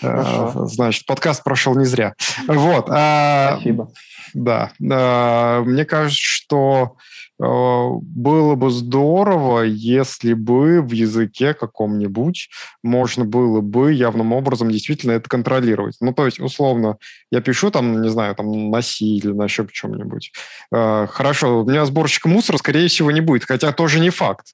[0.01, 2.15] А, значит, подкаст прошел не зря.
[2.47, 2.87] Вот.
[2.89, 3.91] А, Спасибо.
[4.33, 4.71] Да.
[4.79, 6.97] Мне кажется, что
[7.32, 12.49] Э, было бы здорово, если бы в языке каком-нибудь
[12.83, 15.97] можно было бы явным образом действительно это контролировать.
[15.99, 16.97] Ну, то есть, условно,
[17.31, 20.31] я пишу там, не знаю, там на C или на еще чем-нибудь.
[20.73, 24.53] Э, хорошо, у меня сборщика мусора, скорее всего, не будет, хотя тоже не факт.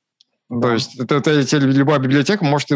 [0.50, 0.70] Да.
[0.70, 2.70] То есть это, это, это любая библиотека может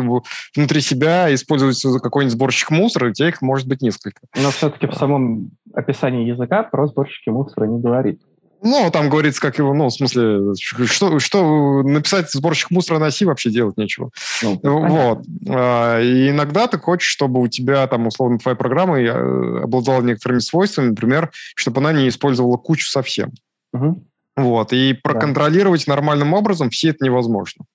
[0.55, 4.21] внутри себя использовать какой-нибудь сборщик мусора, у тебя их может быть несколько.
[4.35, 8.21] Но все-таки в самом описании языка про сборщики мусора не говорит.
[8.65, 13.25] Ну, там говорится, как его, ну, в смысле, что, что написать сборщик мусора на C
[13.25, 14.11] вообще делать нечего.
[14.41, 15.25] Ну, вот.
[15.49, 20.39] А, и иногда ты хочешь, чтобы у тебя, там, условно, твоя программа э, обладала некоторыми
[20.39, 23.33] свойствами, например, чтобы она не использовала кучу совсем.
[23.73, 24.01] Угу.
[24.37, 24.71] Вот.
[24.71, 25.95] И проконтролировать да.
[25.95, 27.65] нормальным образом все это невозможно.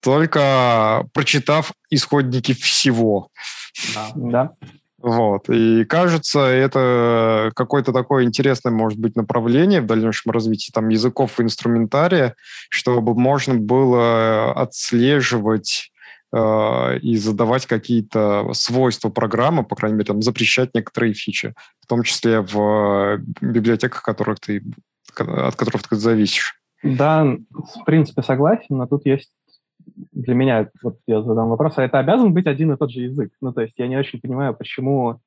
[0.00, 3.28] Только прочитав исходники всего.
[3.94, 4.12] Да.
[4.14, 4.52] да.
[5.04, 5.50] Вот.
[5.50, 11.42] И кажется, это какое-то такое интересное, может быть, направление в дальнейшем развитии там, языков и
[11.42, 12.36] инструментария,
[12.70, 15.92] чтобы можно было отслеживать
[16.32, 21.52] э, и задавать какие-то свойства программы, по крайней мере, там, запрещать некоторые фичи,
[21.82, 24.64] в том числе в библиотеках, которых ты,
[25.18, 26.54] от которых ты зависишь.
[26.82, 29.30] Да, в принципе, согласен, но тут есть
[30.12, 33.32] для меня, вот я задам вопрос, а это обязан быть один и тот же язык?
[33.40, 35.20] Ну, то есть я не очень понимаю, почему,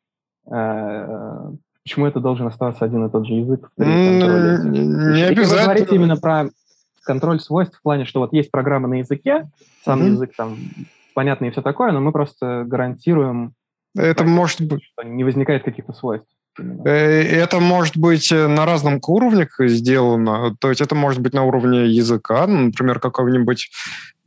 [0.49, 1.51] э,
[1.83, 4.59] почему это должен оставаться один и тот же язык в контроле.
[5.13, 5.57] Не обязательно.
[5.57, 6.49] Вы говорите именно про
[7.03, 9.49] контроль свойств в плане, что вот есть программа на языке,
[9.83, 10.09] сам mm-hmm.
[10.09, 10.57] язык там
[11.13, 13.53] понятный и все такое, но мы просто гарантируем,
[13.95, 16.29] это может быть, что не возникает каких-то свойств.
[16.85, 20.55] Э, это может быть э, на разном уровнях сделано.
[20.59, 23.69] То есть это может быть на уровне языка, например, какого-нибудь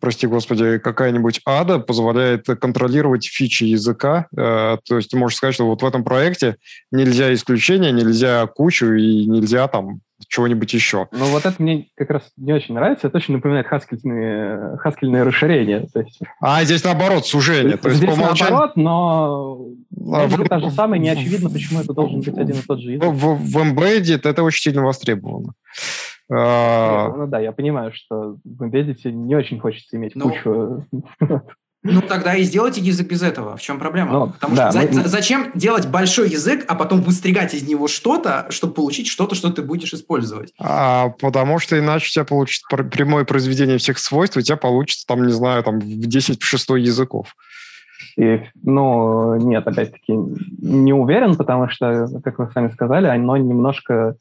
[0.00, 4.26] прости господи, какая-нибудь ада позволяет контролировать фичи языка.
[4.36, 6.56] Э, то есть ты можешь сказать, что вот в этом проекте
[6.90, 11.08] нельзя исключения, нельзя кучу и нельзя там чего-нибудь еще.
[11.12, 13.08] Ну вот это мне как раз не очень нравится.
[13.08, 15.86] Это очень напоминает хаскельные, хаскельное расширение.
[15.92, 16.20] То есть...
[16.40, 17.76] А здесь наоборот, сужение.
[17.76, 18.52] То есть здесь умолчанию...
[18.52, 19.66] наоборот, но
[20.12, 20.48] а в...
[20.48, 23.08] та же самая, не очевидно, почему это должен быть один и тот же язык.
[23.08, 25.52] В, в, в Embedded это очень сильно востребовано.
[26.32, 30.86] А, ну да, я понимаю, что в Embedded не очень хочется иметь ну, кучу...
[31.82, 33.56] Ну, тогда и сделайте язык без этого.
[33.56, 34.12] В чем проблема?
[34.12, 35.04] Ну, Потому да, что мы...
[35.08, 39.62] зачем делать большой язык, а потом выстригать из него что-то, чтобы получить что-то, что ты
[39.62, 40.52] будешь использовать?
[40.58, 45.26] А, потому что иначе у тебя получится прямое произведение всех свойств, у тебя получится, там,
[45.26, 47.34] не знаю, там, в 10 шестой языков.
[48.18, 54.16] И, ну, нет, опять-таки, не уверен, потому что, как вы сами сказали, оно немножко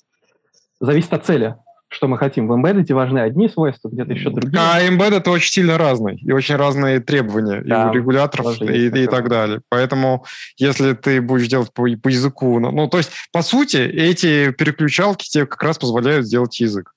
[0.80, 1.56] зависит от цели
[1.90, 2.48] что мы хотим.
[2.48, 4.58] В Embedded важны одни свойства, где-то еще другие.
[4.60, 9.08] А Embedded очень сильно разный, и очень разные требования да, и у регуляторов, и, и
[9.08, 9.62] так далее.
[9.70, 10.26] Поэтому,
[10.58, 12.60] если ты будешь делать по, по языку...
[12.60, 16.94] Ну, ну, то есть, по сути, эти переключалки тебе как раз позволяют сделать язык.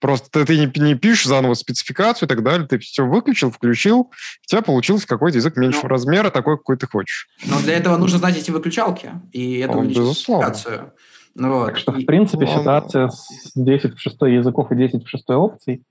[0.00, 4.00] Просто ты, ты не, не пишешь заново спецификацию и так далее, ты все выключил, включил,
[4.00, 7.28] у тебя получился какой-то язык меньшего но, размера, такой, какой ты хочешь.
[7.44, 10.92] Но для этого нужно знать эти выключалки, и это ну, спецификацию.
[11.34, 11.66] Ну, вот.
[11.66, 15.30] Так что, в принципе, ну, ситуация с 10 в 6 языков и 10 в 6
[15.30, 15.82] опций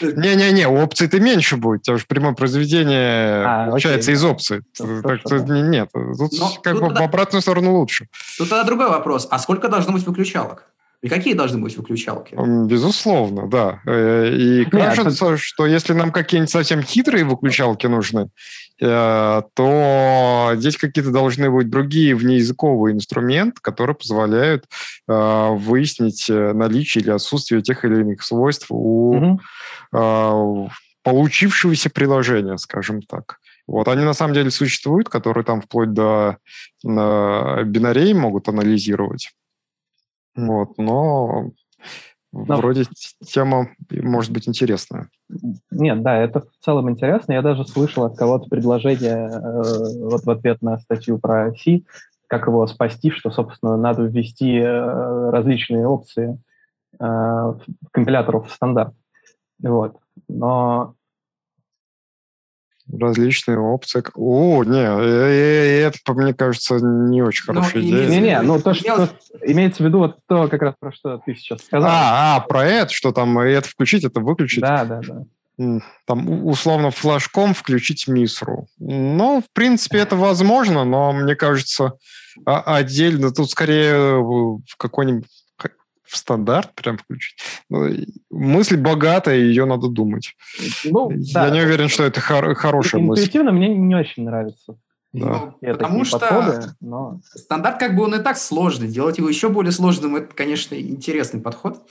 [0.00, 4.14] не-не-не, опций-то меньше будет, потому что прямое произведение а, получается окей.
[4.14, 4.60] из опций.
[4.78, 5.60] Ну, так что да.
[5.60, 8.06] нет, тут Но, как тут бы тогда, в обратную сторону лучше.
[8.38, 9.26] Тут тогда другой вопрос.
[9.30, 10.70] А сколько должно быть выключалок?
[11.02, 12.36] И какие должны быть выключалки?
[12.66, 13.80] Безусловно, да.
[13.86, 18.28] Э, и кажется, Нет, что если нам какие-нибудь совсем хитрые выключалки нужны,
[18.82, 24.66] э, то здесь какие-то должны быть другие внеязыковые инструменты, которые позволяют
[25.08, 29.38] э, выяснить наличие или отсутствие тех или иных свойств у
[29.90, 30.70] угу.
[31.02, 33.38] получившегося приложения, скажем так.
[33.66, 36.36] Вот они на самом деле существуют, которые там вплоть до
[36.82, 39.30] бинарей могут анализировать.
[40.36, 41.50] Вот, но
[42.32, 42.56] но...
[42.56, 42.84] Вроде
[43.24, 45.08] тема может быть интересная.
[45.70, 47.32] Нет, да, это в целом интересно.
[47.32, 51.82] Я даже слышал от кого-то предложение э, вот в ответ на статью про C,
[52.28, 56.38] как его спасти, что, собственно, надо ввести э, различные опции
[57.00, 57.54] э,
[57.90, 58.94] компиляторов в стандарт.
[59.60, 59.96] Вот.
[60.28, 60.94] Но
[62.98, 64.02] различные опции.
[64.14, 68.08] О, не, это, мне кажется, не очень ну, хорошая ну, идея.
[68.08, 69.08] Не-не, ну то, что
[69.42, 71.88] имеется в виду вот то, как раз про что ты сейчас сказал.
[71.90, 74.60] А, а про это, что там это включить, это выключить.
[74.60, 75.24] Да, да, да
[76.06, 78.66] там, условно, флажком включить мисру.
[78.78, 81.94] Ну, в принципе, это возможно, но мне кажется,
[82.46, 85.26] отдельно тут скорее в какой-нибудь
[86.10, 87.38] в стандарт прям включить.
[87.68, 87.88] Ну,
[88.30, 90.34] мысль богатая, ее надо думать.
[90.84, 93.22] Ну, Я да, не уверен, что это хор- хорошая мысль.
[93.22, 94.76] Интуитивно мне не очень нравится.
[95.12, 95.54] Да.
[95.60, 97.20] Ну, потому что подходы, но...
[97.34, 98.88] стандарт как бы он и так сложный.
[98.88, 101.88] Делать его еще более сложным, это, конечно, интересный подход.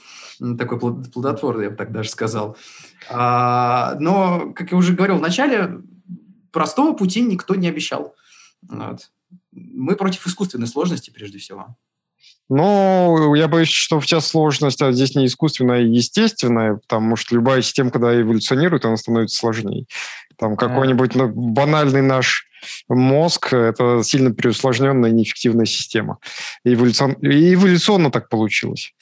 [0.58, 2.56] Такой плодотворный, я бы так даже сказал.
[3.10, 5.80] А, но, как я уже говорил в начале,
[6.52, 8.14] простого пути никто не обещал.
[8.68, 9.10] Вот.
[9.52, 11.76] Мы против искусственной сложности, прежде всего.
[12.48, 17.62] Ну, я боюсь, что сейчас сложность а здесь не искусственная, а естественная, потому что любая
[17.62, 19.86] система, когда эволюционирует, она становится сложнее.
[20.36, 22.46] Там какой-нибудь ну, банальный наш
[22.88, 26.18] мозг– это сильно переусложненная неэффективная система.
[26.64, 27.12] Эволюцион...
[27.20, 28.94] Эволюционно так получилось.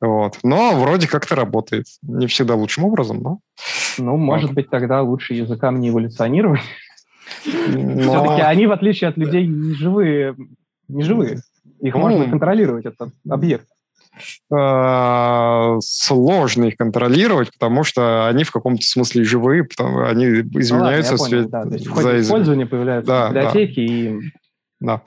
[0.00, 0.38] Вот.
[0.42, 1.86] Но вроде как-то работает.
[2.02, 3.38] Не всегда лучшим образом, но...
[3.98, 6.60] Ну, может быть, тогда лучше языкам не эволюционировать.
[7.44, 8.02] Но...
[8.02, 10.36] Все-таки они, в отличие от людей, не живые.
[10.88, 11.40] Не живые.
[11.80, 13.66] Их ну, можно контролировать, это объект.
[14.52, 21.14] Э, сложно их контролировать, потому что они в каком-то смысле живые, потому, они изменяются.
[21.14, 21.62] Ну, ладно, понял, да.
[21.64, 22.20] То есть в ходе за...
[22.20, 23.92] использования появляются да, библиотеки да.
[23.92, 24.20] и...
[24.80, 25.02] Да.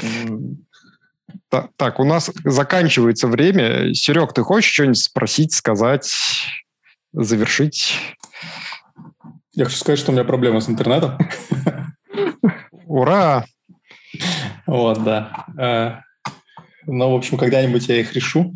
[1.49, 3.93] Так, так, у нас заканчивается время.
[3.93, 6.11] Серег, ты хочешь что-нибудь спросить, сказать,
[7.11, 7.99] завершить?
[9.53, 11.17] Я хочу сказать, что у меня проблема с интернетом.
[12.87, 13.45] Ура!
[14.65, 16.03] Вот, да.
[16.85, 18.53] Э, ну, в общем, когда-нибудь я их решу.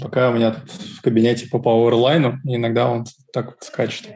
[0.00, 4.08] Пока у меня тут в кабинете по Powerline, иногда он так вот скачет.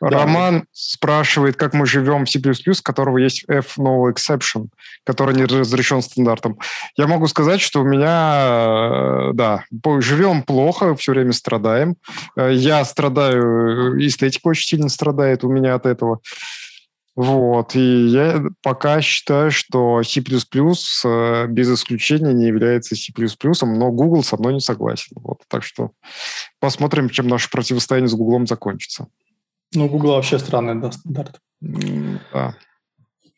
[0.00, 0.66] Роман да.
[0.72, 4.68] спрашивает, как мы живем в C++, у которого есть F no exception,
[5.04, 6.58] который не разрешен стандартом.
[6.96, 9.64] Я могу сказать, что у меня, э, да,
[9.98, 11.96] живем плохо, все время страдаем.
[12.36, 16.20] Э, я страдаю, эстетика очень сильно страдает у меня от этого.
[17.16, 23.10] Вот, и я пока считаю, что C++ э, без исключения не является C++,
[23.62, 25.16] но Google со мной не согласен.
[25.16, 25.92] Вот, так что
[26.60, 29.06] посмотрим, чем наше противостояние с Google закончится.
[29.74, 31.40] Ну, Google вообще странный да, стандарт.
[31.60, 32.54] Да.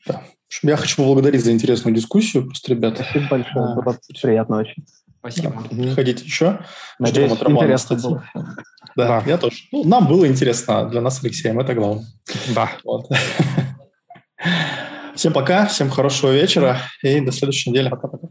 [0.06, 0.22] да.
[0.62, 3.04] Я хочу поблагодарить за интересную дискуссию, просто, ребята.
[3.04, 4.84] Спасибо большое, а, было приятно очень.
[5.20, 5.50] Спасибо.
[5.70, 5.76] Да.
[5.76, 6.60] Приходите еще.
[6.98, 8.24] Надеюсь, Ждем интересно было.
[8.96, 9.56] Да, да, я тоже.
[9.70, 12.06] Ну, нам было интересно, а для нас с Алексеем это главное.
[12.54, 12.70] Да.
[12.82, 13.08] Вот.
[15.14, 17.88] Всем пока, всем хорошего вечера и до следующей недели.
[17.88, 18.28] Пока-пока.